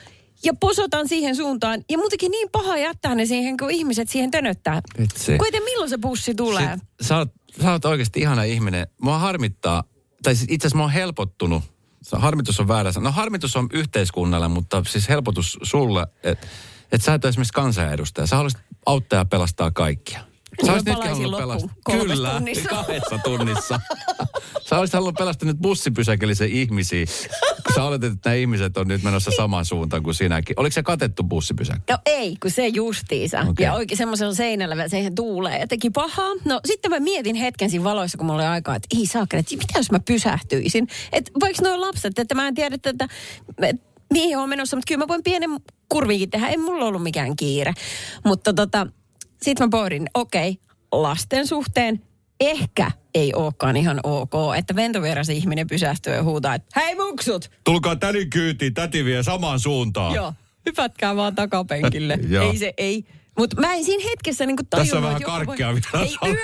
ja 0.44 0.54
posotan 0.60 1.08
siihen 1.08 1.36
suuntaan. 1.36 1.84
Ja 1.90 1.98
muutenkin 1.98 2.32
niin 2.32 2.50
paha 2.52 2.78
jättää 2.78 3.16
ne 3.16 3.26
siihen, 3.26 3.58
kun 3.58 3.72
ihmiset 3.72 4.10
siihen 4.10 4.32
tönöttää. 4.32 4.82
Vitsi. 5.00 5.38
Tiedä, 5.38 5.66
milloin 5.66 5.90
se 5.90 5.98
bussi 5.98 6.36
tulee. 6.36 6.78
Sit, 6.78 7.08
sä, 7.08 7.18
oot, 7.18 7.30
sä 7.62 7.72
oot 7.72 7.86
oikeasti 7.86 8.20
ihana 8.20 8.44
ihminen. 8.44 8.88
Mua 9.02 9.18
harmittaa, 9.18 9.84
tai 10.24 10.36
siis 10.36 10.48
itse 10.52 10.68
asiassa 10.68 10.78
mä 10.78 10.84
oon 10.84 10.92
helpottunut. 10.92 11.64
Harmitus 12.12 12.60
on 12.60 12.68
väärä. 12.68 12.92
No 13.00 13.12
harmitus 13.12 13.56
on 13.56 13.68
yhteiskunnalle, 13.74 14.48
mutta 14.48 14.84
siis 14.88 15.10
helpotus 15.10 15.60
sulle, 15.64 16.08
että 16.24 16.48
et 16.92 17.02
sä 17.02 17.14
et 17.14 17.26
ole 17.26 17.30
esimerkiksi 17.30 17.54
kansanedustaja. 17.54 18.28
Sä 18.28 18.36
haluaisit 18.36 18.62
auttaa 18.86 19.20
ja 19.20 19.26
pelastaa 19.26 19.72
kaikkia. 19.72 20.29
Sä 20.66 20.72
olisit 20.72 20.88
nytkin 20.88 21.10
halunnut 21.10 21.40
pelastaa. 21.40 21.76
Kyllä, 21.92 22.30
tunnissa. 22.30 22.70
kahdessa 22.70 23.18
tunnissa. 23.24 23.80
sä 24.70 24.80
olisit 24.80 24.94
halunnut 24.94 25.16
pelastaa 25.16 25.48
nyt 25.48 25.58
bussipysäkillisen 25.58 26.52
ihmisiä, 26.52 27.06
kun 27.66 27.76
sä 27.76 27.84
oletit, 27.84 28.14
että 28.14 28.30
nämä 28.30 28.36
ihmiset 28.36 28.78
on 28.78 28.88
nyt 28.88 29.04
menossa 29.04 29.32
samaan 29.38 29.66
suuntaan 29.66 30.04
kuin 30.04 30.14
sinäkin. 30.16 30.60
Oliko 30.60 30.74
se 30.74 30.84
katettu 30.84 31.24
bussipysäkki? 31.24 31.94
No 31.94 31.98
ei, 32.06 32.36
kun 32.42 32.52
se 32.52 32.68
justiisa. 32.68 33.40
Okay. 33.40 33.66
Ja 33.66 33.74
oikein 33.74 33.98
semmoisella 33.98 34.34
seinällä 34.34 34.88
siihen 34.88 35.16
tuulee 35.16 35.60
ja 35.60 35.68
teki 35.68 35.90
pahaa. 35.90 36.30
No 36.46 36.60
sitten 36.66 36.92
mä 36.92 37.00
mietin 37.00 37.36
hetken 37.36 37.70
siinä 37.70 37.84
valoissa, 37.84 38.18
kun 38.18 38.28
mulla 38.28 38.42
oli 38.42 38.48
aikaa, 38.48 38.76
että 38.76 38.88
ei 39.00 39.06
saakka, 39.06 39.38
että 39.38 39.56
mitä 39.56 39.80
jos 39.80 39.92
mä 39.92 40.00
pysähtyisin? 40.00 40.88
Että 41.12 41.32
vaikka 41.42 41.64
nuo 41.64 41.82
lapset, 41.82 42.20
että 42.20 42.36
mä 42.36 42.48
en 42.48 42.56
tiedä, 42.56 42.76
että, 42.76 42.90
että 42.90 43.08
mihin 44.14 44.38
on 44.38 44.50
menossa, 44.50 44.76
mutta 44.78 44.88
kyllä 44.88 45.00
mä 45.00 45.08
voin 45.08 45.24
pienen 45.24 45.50
kurviinkin 45.90 46.30
tehdä. 46.30 46.48
Ei 46.48 46.58
mulla 46.58 46.86
ollut 46.86 47.04
mikään 47.04 47.36
kiire. 47.36 47.74
Mutta 48.26 48.54
tota, 48.54 48.88
sitten 49.42 49.68
mä 49.68 49.70
pohdin, 49.72 50.08
okei, 50.14 50.58
lasten 50.92 51.48
suhteen 51.48 52.04
ehkä 52.40 52.92
ei 53.14 53.34
olekaan 53.34 53.78
ihan 53.78 54.00
ok, 54.04 54.34
että 54.58 54.76
ventovieras 54.76 55.30
ihminen 55.30 55.68
pysähtyy 55.68 56.14
ja 56.14 56.24
huutaa, 56.24 56.56
että 56.56 56.80
hei 56.80 56.96
muksut, 56.96 57.52
Tulkaa 57.64 57.96
tädin 57.96 58.30
kyytiin, 58.30 58.74
täti 58.74 59.06
vie 59.06 59.24
samaan 59.24 59.60
suuntaan. 59.60 60.16
Joo, 60.16 60.34
hypätkää 60.66 61.16
vaan 61.16 61.36
takapenkille. 61.36 62.20
Ei 62.50 62.58
se, 62.58 62.74
ei. 62.78 63.06
Mutta 63.38 63.62
mä 63.62 63.74
en 63.74 63.86
siinä 63.86 64.04
hetkessä 64.10 64.46
niinku 64.46 64.64
tajunnut, 64.70 64.88
Tässä 64.88 64.98
on 64.98 65.04
vähän 65.04 65.22
karkkia 65.22 65.68
voi... 65.68 65.82
vielä 65.94 66.06
Ei. 66.06 66.38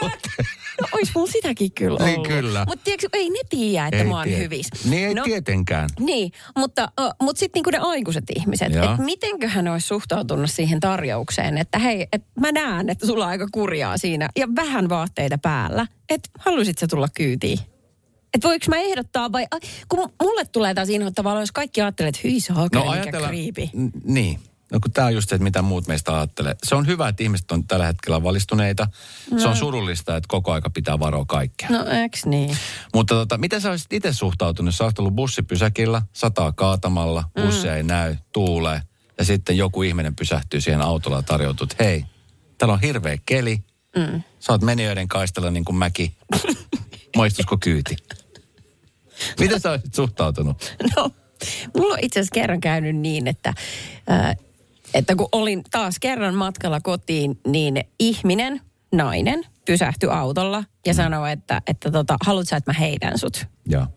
No 0.82 0.88
ois 0.94 1.16
mulla 1.16 1.32
sitäkin 1.32 1.72
kyllä 1.72 2.06
Niin 2.06 2.16
ollut. 2.16 2.28
kyllä. 2.28 2.66
Mutta 2.68 2.84
tiedätkö, 2.84 3.08
ei 3.14 3.30
ne 3.30 3.40
tiedä, 3.50 3.88
että 3.88 3.98
Ei 3.98 4.04
mä 4.04 4.16
oon 4.18 4.24
tiedä. 4.24 4.38
hyvis. 4.38 4.68
Niin 4.90 5.08
ei 5.08 5.14
no, 5.14 5.24
tietenkään. 5.24 5.90
Niin, 6.00 6.32
mutta, 6.58 6.92
uh, 7.02 7.12
mutta 7.22 7.40
sitten 7.40 7.58
niinku 7.60 7.70
ne 7.70 7.78
aikuiset 7.78 8.24
ihmiset, 8.36 8.68
että 8.76 8.96
mitenköhän 9.00 9.68
olisi 9.68 9.88
suhtautunut 9.88 10.52
siihen 10.52 10.80
tarjoukseen, 10.80 11.58
että 11.58 11.80
hei, 11.80 12.08
että 12.14 12.28
mä 12.40 12.52
näen, 12.52 12.90
että 12.90 13.08
sulla 13.08 13.24
on 13.26 13.32
aika 13.32 13.48
kurjaa 13.52 13.98
siinä 13.98 14.30
ja 14.38 14.48
vähän 14.56 14.90
vaatteita 14.90 15.38
päällä, 15.38 15.88
että 16.10 16.30
haluaisit 16.40 16.78
sä 16.78 16.88
tulla 16.88 17.08
kyytiin? 17.14 17.60
Että 18.34 18.48
voiko 18.48 18.66
mä 18.70 18.78
ehdottaa 18.78 19.32
vai, 19.32 19.48
ai, 19.52 19.60
kun 19.90 20.10
mulle 20.24 20.46
tulee 20.46 20.74
taas 20.74 20.90
inhottavaa, 20.90 21.40
jos 21.40 21.52
kaikki 21.52 21.82
ajattelee, 21.82 22.10
että 22.10 22.22
hyi 22.24 22.40
saakeli, 22.40 22.84
No 22.86 22.92
mikä 22.92 23.02
ajatella, 23.04 23.28
kriipi. 23.28 23.70
N- 23.78 23.92
niin. 24.04 24.40
No 24.76 24.80
kun 24.80 24.92
tämä 24.92 25.08
on 25.08 25.14
just 25.14 25.30
se, 25.30 25.36
että 25.36 25.44
mitä 25.44 25.62
muut 25.62 25.88
meistä 25.88 26.16
ajattelee. 26.16 26.56
Se 26.64 26.76
on 26.76 26.88
hyvä, 26.88 27.08
että 27.08 27.24
ihmiset 27.24 27.52
on 27.52 27.68
tällä 27.68 27.86
hetkellä 27.86 28.24
valistuneita. 28.24 28.88
Se 29.38 29.48
on 29.48 29.56
surullista, 29.56 30.16
että 30.16 30.28
koko 30.28 30.52
aika 30.52 30.70
pitää 30.70 31.00
varoa 31.00 31.26
kaikkea. 31.26 31.70
No 31.70 31.86
eks 32.04 32.26
niin? 32.26 32.58
Mutta 32.94 33.14
tota, 33.14 33.38
miten 33.38 33.62
sä 33.62 33.70
olisit 33.70 33.94
itse 33.94 34.14
suhtautunut, 34.14 34.76
sä 34.76 34.84
olisit 34.84 35.00
ollut 35.00 35.16
bussipysäkillä, 35.16 36.02
sataa 36.14 36.52
kaatamalla, 36.52 37.24
bussia 37.42 37.72
mm. 37.72 37.78
ei 37.78 37.84
näy, 37.84 38.16
tuulee, 38.32 38.82
ja 39.18 39.26
sitten 39.26 39.58
joku 39.58 39.84
ihminen 39.84 40.16
pysähtyy 40.16 40.62
siihen 40.62 40.82
autolla 40.82 41.18
ja 41.18 41.24
tarjoutuu, 41.24 41.68
että 41.72 41.84
hei, 41.84 42.06
täällä 42.58 42.74
on 42.74 42.82
hirveä 42.82 43.18
keli, 43.26 43.64
mm. 43.96 44.24
sä 44.40 44.52
oot 44.52 44.62
menijöiden 44.62 45.08
kaistella 45.08 45.52
niin 45.52 45.66
kuin 45.66 45.76
mäki, 45.76 46.18
maistusko 47.18 47.58
kyyti? 47.58 47.96
Miten 49.40 49.60
sä 49.60 49.72
olisit 49.72 49.94
suhtautunut? 49.94 50.76
No, 50.96 51.12
mulla 51.78 51.94
on 51.94 52.00
itse 52.02 52.20
asiassa 52.20 52.34
kerran 52.34 52.62
käynyt 52.62 52.96
niin, 52.96 53.28
että, 53.28 53.54
äh, 54.12 54.36
että 54.96 55.16
kun 55.16 55.30
olin 55.32 55.62
taas 55.72 56.00
kerran 56.00 56.36
matkalla 56.36 56.80
kotiin, 56.82 57.40
niin 57.48 57.84
ihminen, 58.00 58.62
nainen, 58.92 59.44
pysähtyi 59.66 60.10
autolla 60.10 60.64
ja 60.86 60.94
sanoi, 60.94 61.32
että, 61.32 61.62
että 61.68 61.92
tota, 61.92 62.18
haluatko 62.26 62.50
sä, 62.50 62.58
että 62.58 62.72
mä 62.72 62.80
heitän 62.80 63.18
sut? 63.18 63.46
Joo. 63.66 63.88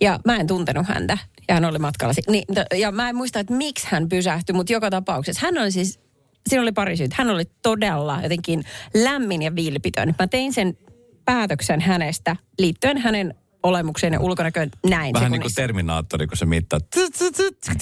Ja 0.00 0.20
mä 0.24 0.36
en 0.36 0.46
tuntenut 0.46 0.86
häntä. 0.86 1.18
Ja 1.48 1.54
hän 1.54 1.64
oli 1.64 1.78
matkalla. 1.78 2.14
Niin, 2.28 2.44
ja 2.78 2.92
mä 2.92 3.08
en 3.08 3.16
muista, 3.16 3.40
että 3.40 3.54
miksi 3.54 3.86
hän 3.90 4.08
pysähtyi, 4.08 4.54
mutta 4.54 4.72
joka 4.72 4.90
tapauksessa 4.90 5.40
hän 5.46 5.58
oli 5.58 5.72
siis, 5.72 6.00
siinä 6.48 6.62
oli 6.62 6.72
pari 6.72 6.96
syytä. 6.96 7.14
Hän 7.18 7.30
oli 7.30 7.44
todella 7.62 8.20
jotenkin 8.22 8.64
lämmin 8.94 9.42
ja 9.42 9.54
vilpitön. 9.54 10.14
Mä 10.18 10.26
tein 10.26 10.52
sen 10.52 10.78
päätöksen 11.24 11.80
hänestä 11.80 12.36
liittyen 12.58 12.98
hänen 12.98 13.34
olemukseen 13.62 14.12
ja 14.12 14.20
ulkonäköön 14.20 14.70
näin 14.86 15.14
Vähän 15.14 15.32
niin 15.32 15.42
kuin. 15.42 15.54
Terminaattori, 15.54 16.26
kun 16.26 16.36
se 16.36 16.46
mittaa. 16.46 16.80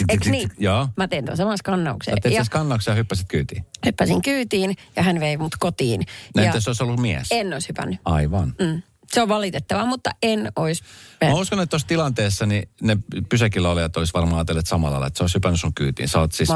Eikö 0.09 0.31
niin? 0.31 0.51
Joo. 0.59 0.89
Mä 0.97 1.09
tein 1.09 1.25
tuon 1.25 1.37
saman 1.37 1.59
skannauksen. 1.59 2.15
Sä 2.15 2.21
teet 2.23 2.35
ja 2.35 2.39
sen 2.39 2.45
skannauksen 2.45 2.93
ja 2.93 2.97
hyppäsit 2.97 3.29
kyytiin. 3.29 3.67
hyppäsin 3.87 4.23
kyytiin 4.23 4.77
ja 4.97 5.03
hän 5.03 5.21
vei 5.21 5.37
mut 5.37 5.57
kotiin. 5.59 6.01
No 6.37 6.43
ja 6.43 6.47
entäs 6.47 6.65
se 6.65 6.71
olisi 6.71 6.83
ollut 6.83 7.01
mies? 7.01 7.29
en 7.31 7.53
olisi 7.53 7.69
hypännyt. 7.69 8.01
Aivan. 8.05 8.55
Mm. 8.61 8.83
Se 9.12 9.23
on 9.23 9.29
valitettavaa, 9.29 9.87
mutta 9.87 10.11
en 10.23 10.53
olisi... 10.57 10.83
Mä 11.25 11.35
uskon, 11.35 11.61
että 11.61 11.71
tuossa 11.71 11.89
tilanteessa 11.89 12.47
niin 12.47 12.69
ne 12.83 12.97
pysäkillä 13.29 13.71
olijat 13.71 13.97
olisi 13.97 14.15
varmaan 14.15 14.39
ajatelleet 14.39 14.67
samalla 14.67 14.93
lailla, 14.93 15.07
että 15.07 15.19
se 15.19 15.23
olisi 15.23 15.35
hypännyt 15.35 15.61
sun 15.61 15.75
kyytiin. 15.75 16.09
Sä 16.09 16.21
oot 16.21 16.33
siis, 16.33 16.49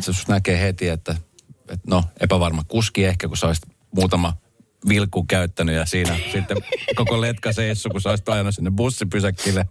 se 0.00 0.12
näkee 0.28 0.60
heti, 0.60 0.88
että, 0.88 1.16
että 1.60 1.90
no 1.90 2.04
epävarma 2.20 2.64
kuski 2.64 3.04
ehkä, 3.04 3.28
kun 3.28 3.36
sä 3.36 3.46
olisit 3.46 3.64
muutama 3.96 4.36
vilkku 4.88 5.24
käyttänyt 5.24 5.74
ja 5.74 5.86
siinä 5.86 6.16
sitten 6.32 6.56
koko 6.96 7.20
letka 7.20 7.52
seissu, 7.52 7.88
kun 7.88 8.00
sä 8.00 8.10
olisit 8.10 8.28
ajanut 8.28 8.54
sinne 8.54 8.70
bussipysäkille. 8.70 9.66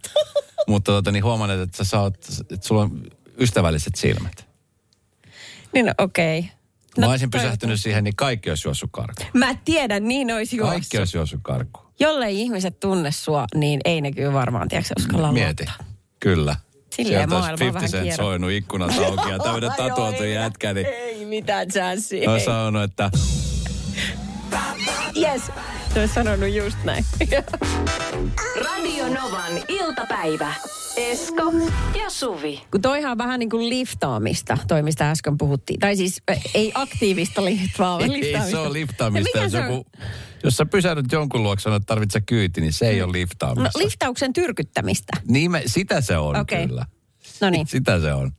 Mutta 0.68 0.92
tota, 0.92 1.12
niin 1.12 1.24
huomannut, 1.24 1.60
että 1.60 1.78
sä 1.78 1.84
saat, 1.84 2.16
että 2.52 2.68
sulla 2.68 2.82
on 2.82 3.04
ystävälliset 3.40 3.96
silmät. 3.96 4.48
Niin 5.74 5.86
no, 5.86 5.94
okei. 5.98 6.40
Okay. 6.40 6.52
Mä 6.98 7.12
olisin 7.12 7.32
pysähtynyt 7.32 7.82
siihen, 7.82 8.04
niin 8.04 8.16
kaikki 8.16 8.50
olisi 8.50 8.68
juossut 8.68 8.90
karkuun. 8.94 9.30
Mä 9.34 9.56
tiedän, 9.66 10.08
niin 10.08 10.34
olisi 10.34 10.58
juossut. 10.58 10.74
Kaikki 10.74 10.98
olisi 10.98 11.18
juossut 11.18 11.40
karkuun. 11.44 11.88
Jollei 12.00 12.42
ihmiset 12.42 12.80
tunne 12.80 13.12
sua, 13.12 13.46
niin 13.56 13.80
ei 13.86 14.02
ne 14.02 14.12
kyllä 14.12 14.34
varmaan, 14.34 14.68
tiedätkö, 14.68 14.94
uskalla 14.98 15.32
Mieti. 15.32 15.66
luottaa. 15.66 15.86
Kyllä. 16.20 16.56
Silleen 16.90 17.30
Sieltä 17.30 17.36
olisi 17.36 17.48
maailma 17.48 17.60
50 17.60 17.74
vähän 17.74 17.90
Cent 17.92 18.04
kierro. 18.04 18.26
soinut 18.26 18.52
ikkunat 18.52 18.92
auki 18.98 19.32
ja 19.32 19.40
tämmöinen 19.40 19.72
tatuoitu 19.78 20.24
ei, 20.24 20.34
jätkä, 20.34 20.74
niin 20.74 20.86
Ei 20.88 21.26
mitään 21.26 21.68
chanssiä. 21.68 22.32
olisi 22.32 22.46
sanonut, 22.46 22.84
että 22.84 23.10
Yes, 25.22 25.42
se 25.94 26.00
olisi 26.00 26.14
sanonut 26.14 26.50
just 26.54 26.78
näin. 26.84 27.06
Radio 28.66 29.08
Novan 29.10 29.52
iltapäivä. 29.68 30.54
Esko 30.98 31.54
ja 32.04 32.10
Suvi. 32.10 32.62
Kun 32.72 32.82
toihan 32.82 33.12
on 33.12 33.18
vähän 33.18 33.40
niin 33.40 33.50
kuin 33.50 33.70
liftaamista, 33.70 34.58
toi 34.68 34.84
mistä 34.84 35.12
äsken 35.12 35.38
puhuttiin. 35.38 35.80
Tai 35.80 35.96
siis 35.96 36.22
ei 36.54 36.72
aktiivista 36.76 37.46
liftaa, 37.46 38.00
vaan 38.00 38.12
ei 38.12 38.20
liftaamista. 38.20 38.52
se 38.52 38.58
ole 38.58 38.74
liftaamista. 38.74 39.38
Jos, 39.40 39.54
on? 39.56 39.62
joku, 39.64 39.86
jos 40.44 40.58
sä 40.58 40.66
pysähdyt 40.66 41.12
jonkun 41.12 41.44
luokse 41.44 41.64
sanot, 41.64 41.82
että 41.82 41.88
tarvitset 41.94 42.24
kyyti, 42.26 42.62
niin 42.62 42.74
se 42.74 42.88
ei 42.90 43.02
ole 43.02 43.08
No 43.08 43.12
liftaamista. 43.14 43.80
liftauksen 43.80 44.34
tyrkyttämistä. 44.34 45.14
niin 45.28 45.52
me, 45.52 45.64
sitä 45.66 46.02
se 46.02 46.18
on 46.18 46.36
Okei. 46.36 46.68
kyllä. 46.68 46.86
No 47.42 47.50
niin. 47.50 47.68
Sitä 47.68 48.00
se 48.02 48.14
on. 48.14 48.32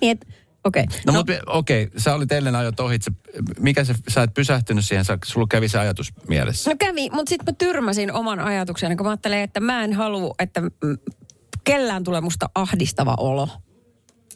niin 0.00 0.10
et, 0.10 0.26
okei. 0.64 0.84
No, 0.86 0.92
no 1.06 1.12
mutta 1.12 1.32
okei, 1.46 1.88
sä 1.96 2.14
olit 2.14 2.32
eilen 2.32 2.56
ajot 2.56 2.80
ohitse. 2.80 3.10
Mikä 3.58 3.84
se, 3.84 3.94
sä 4.08 4.22
et 4.22 4.34
pysähtynyt 4.34 4.84
siihen, 4.84 5.04
sä, 5.04 5.18
sulla 5.24 5.46
kävi 5.50 5.68
se 5.68 5.78
ajatus 5.78 6.12
mielessä. 6.28 6.70
No 6.70 6.76
kävi, 6.78 7.10
mutta 7.10 7.30
sitten 7.30 7.52
mä 7.52 7.56
tyrmäsin 7.58 8.12
oman 8.12 8.40
ajatuksen, 8.40 8.96
kun 8.96 9.06
mä 9.06 9.10
ajattelin, 9.10 9.38
että 9.38 9.60
mä 9.60 9.84
en 9.84 9.92
halua, 9.92 10.34
että 10.38 10.62
kellään 11.64 12.04
tulee 12.04 12.20
musta 12.20 12.50
ahdistava 12.54 13.14
olo. 13.18 13.48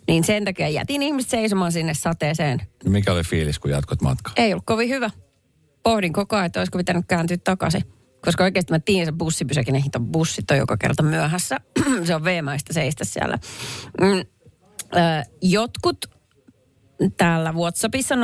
Niin 0.08 0.24
sen 0.24 0.44
takia 0.44 0.68
jätin 0.68 1.02
ihmiset 1.02 1.30
seisomaan 1.30 1.72
sinne 1.72 1.94
sateeseen. 1.94 2.62
Mikä 2.84 3.12
oli 3.12 3.22
fiilis, 3.22 3.58
kun 3.58 3.70
jatkot 3.70 4.02
matkaa? 4.02 4.32
Ei 4.36 4.52
ollut 4.52 4.66
kovin 4.66 4.88
hyvä. 4.88 5.10
Pohdin 5.82 6.12
koko 6.12 6.36
ajan, 6.36 6.46
että 6.46 6.60
olisiko 6.60 6.78
pitänyt 6.78 7.04
kääntyä 7.08 7.36
takaisin. 7.36 7.82
Koska 8.24 8.44
oikeasti 8.44 8.72
mä 8.72 8.78
tiedän, 8.78 9.06
se 9.06 9.12
bussipysäkin, 9.12 9.72
ne 9.72 9.82
hito 9.82 10.00
bussit 10.00 10.50
on 10.50 10.56
joka 10.56 10.76
kerta 10.76 11.02
myöhässä. 11.02 11.56
se 12.06 12.14
on 12.14 12.24
veemäistä 12.24 12.72
seistä 12.72 13.04
siellä. 13.04 13.38
Mm, 14.00 14.24
jotkut 15.42 16.15
täällä 17.16 17.52
WhatsAppissa 17.52 18.14
0806000 18.14 18.18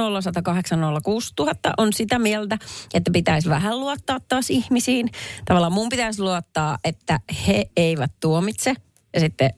on 1.78 1.92
sitä 1.92 2.18
mieltä, 2.18 2.58
että 2.94 3.10
pitäisi 3.10 3.48
vähän 3.48 3.80
luottaa 3.80 4.18
taas 4.28 4.50
ihmisiin. 4.50 5.10
Tavallaan 5.44 5.72
mun 5.72 5.88
pitäisi 5.88 6.22
luottaa, 6.22 6.78
että 6.84 7.20
he 7.48 7.64
eivät 7.76 8.12
tuomitse 8.20 8.74
ja 9.14 9.20
sitten 9.20 9.50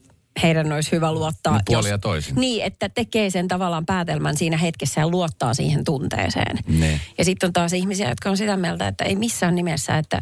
heidän 0.43 0.73
olisi 0.73 0.93
hyvä 0.93 1.13
luottaa. 1.13 1.53
No 1.53 1.61
puolin 1.67 1.91
ja 1.91 1.99
toisin. 1.99 2.35
Niin, 2.35 2.65
että 2.65 2.89
tekee 2.89 3.31
sen 3.31 3.49
tavallaan 3.49 3.87
päätelmän 3.87 4.37
siinä 4.37 4.57
hetkessä 4.57 5.01
ja 5.01 5.09
luottaa 5.09 5.55
siihen 5.55 5.85
tunteeseen. 5.85 6.59
Niin. 6.67 7.01
Ja 7.19 7.25
sitten 7.25 7.47
on 7.47 7.53
taas 7.53 7.73
ihmisiä, 7.73 8.09
jotka 8.09 8.31
on 8.31 8.37
sitä 8.37 8.57
mieltä, 8.57 8.89
että 8.89 9.05
ei 9.05 9.17
missään 9.17 9.55
nimessä, 9.55 9.99
että 9.99 10.21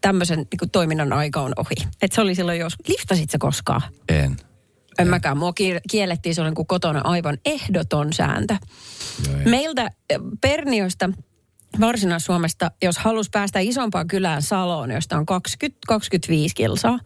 tämmöisen 0.00 0.38
niin 0.38 0.70
toiminnan 0.70 1.12
aika 1.12 1.40
on 1.40 1.52
ohi. 1.56 1.88
Että 2.02 2.14
se 2.14 2.20
oli 2.20 2.34
silloin 2.34 2.58
jos, 2.58 2.76
liftasit 2.88 3.30
sä 3.30 3.38
koskaan? 3.38 3.82
En. 4.08 4.36
En 4.98 5.08
mäkään. 5.08 5.38
Mua 5.38 5.52
kiel- 5.60 5.80
kiellettiin 5.90 6.34
silloin 6.34 6.54
kuin 6.54 6.66
kotona 6.66 7.00
aivan 7.04 7.38
ehdoton 7.44 8.12
sääntö. 8.12 8.56
Joo, 9.26 9.38
ei. 9.38 9.44
Meiltä 9.44 9.90
eh, 10.10 10.18
Perniosta 10.40 11.10
Varsinais-Suomesta, 11.80 12.70
jos 12.82 12.98
halus 12.98 13.30
päästä 13.30 13.58
isompaan 13.58 14.06
kylään 14.06 14.42
Saloon, 14.42 14.90
josta 14.90 15.16
on 15.16 15.26
20-25 15.92 15.96
kilsaa, 16.54 16.98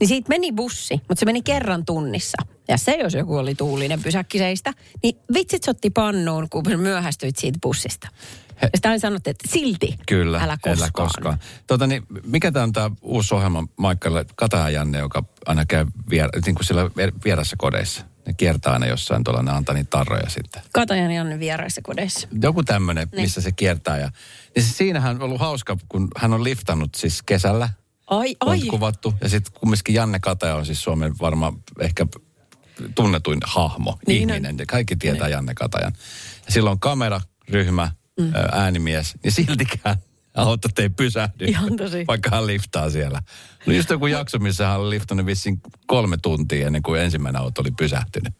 niin 0.00 0.08
siitä 0.08 0.28
meni 0.28 0.52
bussi, 0.52 0.94
mutta 0.94 1.20
se 1.20 1.26
meni 1.26 1.42
kerran 1.42 1.84
tunnissa. 1.84 2.42
Ja 2.68 2.76
se, 2.76 2.92
jos 2.92 3.14
joku 3.14 3.36
oli 3.36 3.54
tuulinen 3.54 4.02
pysäkkiseistä, 4.02 4.72
niin 5.02 5.16
vitsit 5.34 5.62
se 5.62 5.70
otti 5.70 5.90
pannuun, 5.90 6.48
kun 6.50 6.62
myöhästyit 6.76 7.36
siitä 7.36 7.58
bussista. 7.62 8.08
He- 8.62 8.66
Ja 8.66 8.70
sitä 8.74 8.98
sanottiin, 8.98 9.30
että 9.30 9.48
silti 9.52 9.96
Kyllä, 10.06 10.38
älä 10.38 10.56
koskaan. 10.62 10.78
Älä 10.82 10.90
koskaan. 10.92 11.38
Tota, 11.66 11.86
niin, 11.86 12.02
mikä 12.24 12.52
tämä 12.52 12.62
on 12.62 12.72
tämä 12.72 12.90
uusi 13.02 13.34
ohjelma 13.34 13.64
Maikkalle 13.76 14.24
Kataja 14.36 14.70
Janne, 14.70 14.98
joka 14.98 15.24
aina 15.46 15.64
käy 15.66 15.86
vier, 16.10 16.28
niin 16.46 16.54
kuin 16.54 16.64
siellä 16.66 16.84
vier- 16.84 17.18
vierassa 17.24 17.56
kodeissa. 17.58 18.04
Ne 18.26 18.32
kiertää 18.34 18.72
aina 18.72 18.86
jossain 18.86 19.24
tuolla, 19.24 19.42
ne 19.42 19.50
antaa 19.52 19.74
niitä 19.74 19.90
tarroja 19.90 20.28
sitten. 20.30 20.62
Katajan 20.72 21.10
Janne 21.10 21.38
vieraissa 21.38 21.80
kodeissa. 21.84 22.28
Joku 22.42 22.62
tämmöinen, 22.62 23.08
missä 23.16 23.40
se 23.40 23.52
kiertää. 23.52 23.98
Ja, 23.98 24.10
niin 24.56 24.64
se, 24.64 24.72
siinähän 24.72 25.16
on 25.16 25.22
ollut 25.22 25.40
hauska, 25.40 25.76
kun 25.88 26.08
hän 26.16 26.32
on 26.32 26.44
liftannut 26.44 26.94
siis 26.94 27.22
kesällä. 27.22 27.68
Ai, 28.06 28.36
On 28.40 28.48
ai. 28.48 28.60
kuvattu. 28.60 29.14
Ja 29.20 29.28
sitten 29.28 29.52
kumminkin 29.60 29.94
Janne 29.94 30.18
Kataja 30.18 30.54
on 30.56 30.66
siis 30.66 30.82
Suomen 30.82 31.12
varmaan 31.20 31.52
ehkä 31.80 32.06
tunnetuin 32.94 33.38
hahmo, 33.46 33.98
Niin 34.06 34.30
on. 34.30 34.36
ihminen. 34.36 34.58
Ja 34.58 34.66
kaikki 34.66 34.96
tietää 34.96 35.28
Janne 35.28 35.54
Katajan. 35.54 35.92
Ja 36.46 36.52
silloin 36.52 36.72
on 36.72 36.80
kamera, 36.80 37.20
ryhmä, 37.48 37.92
mm. 38.20 38.32
äänimies. 38.52 39.14
Ja 39.24 39.30
siltikään 39.30 39.96
autot 40.34 40.78
ei 40.78 40.88
pysähdy. 40.88 41.44
Ihan 41.44 41.76
tosi. 41.76 42.04
Vaikka 42.06 42.30
hän 42.30 42.46
liftaa 42.46 42.90
siellä. 42.90 43.22
No 43.66 43.72
just 43.72 43.90
joku 43.90 44.06
jakso, 44.06 44.38
missä 44.38 44.66
hän 44.66 44.80
oli 44.80 44.90
liftannut 44.90 45.26
vissiin 45.26 45.60
kolme 45.86 46.16
tuntia 46.22 46.66
ennen 46.66 46.82
kuin 46.82 47.00
ensimmäinen 47.00 47.42
auto 47.42 47.60
oli 47.60 47.70
pysähtynyt. 47.70 48.34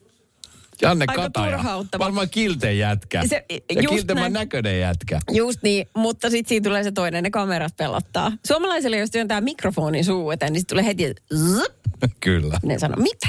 Janne 0.83 1.05
Aika 1.09 1.23
Kataja. 1.23 1.65
Varmaan 1.99 2.31
kilteen 2.31 2.79
jätkä. 2.79 3.23
Se- 3.27 3.45
ja 3.51 3.83
just 3.83 3.95
kiltemän 3.95 4.33
näköinen 4.33 4.81
jätkä. 4.81 5.21
Just 5.31 5.63
niin, 5.63 5.87
mutta 5.97 6.31
sitten 6.31 6.49
siinä 6.49 6.65
tulee 6.65 6.85
se 6.85 6.93
toinen, 6.93 7.23
ne 7.25 7.31
kamerat 7.31 7.77
pelottaa. 7.77 8.33
Suomalaisille, 8.47 8.99
jos 8.99 9.11
työntää 9.11 9.41
mikrofonin 9.41 10.05
suu 10.05 10.31
eteen, 10.31 10.53
niin 10.53 10.61
sitten 10.61 10.75
tulee 10.77 10.87
heti 10.87 11.15
zzp, 11.35 12.05
Kyllä. 12.21 12.59
ne 12.63 12.79
sanoo, 12.79 12.97
mitä? 13.03 13.29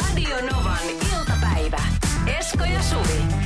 Radio 0.00 0.36
Novan 0.52 0.78
iltapäivä. 1.14 1.82
Esko 2.38 2.64
ja 2.64 2.82
Suvi. 2.82 3.45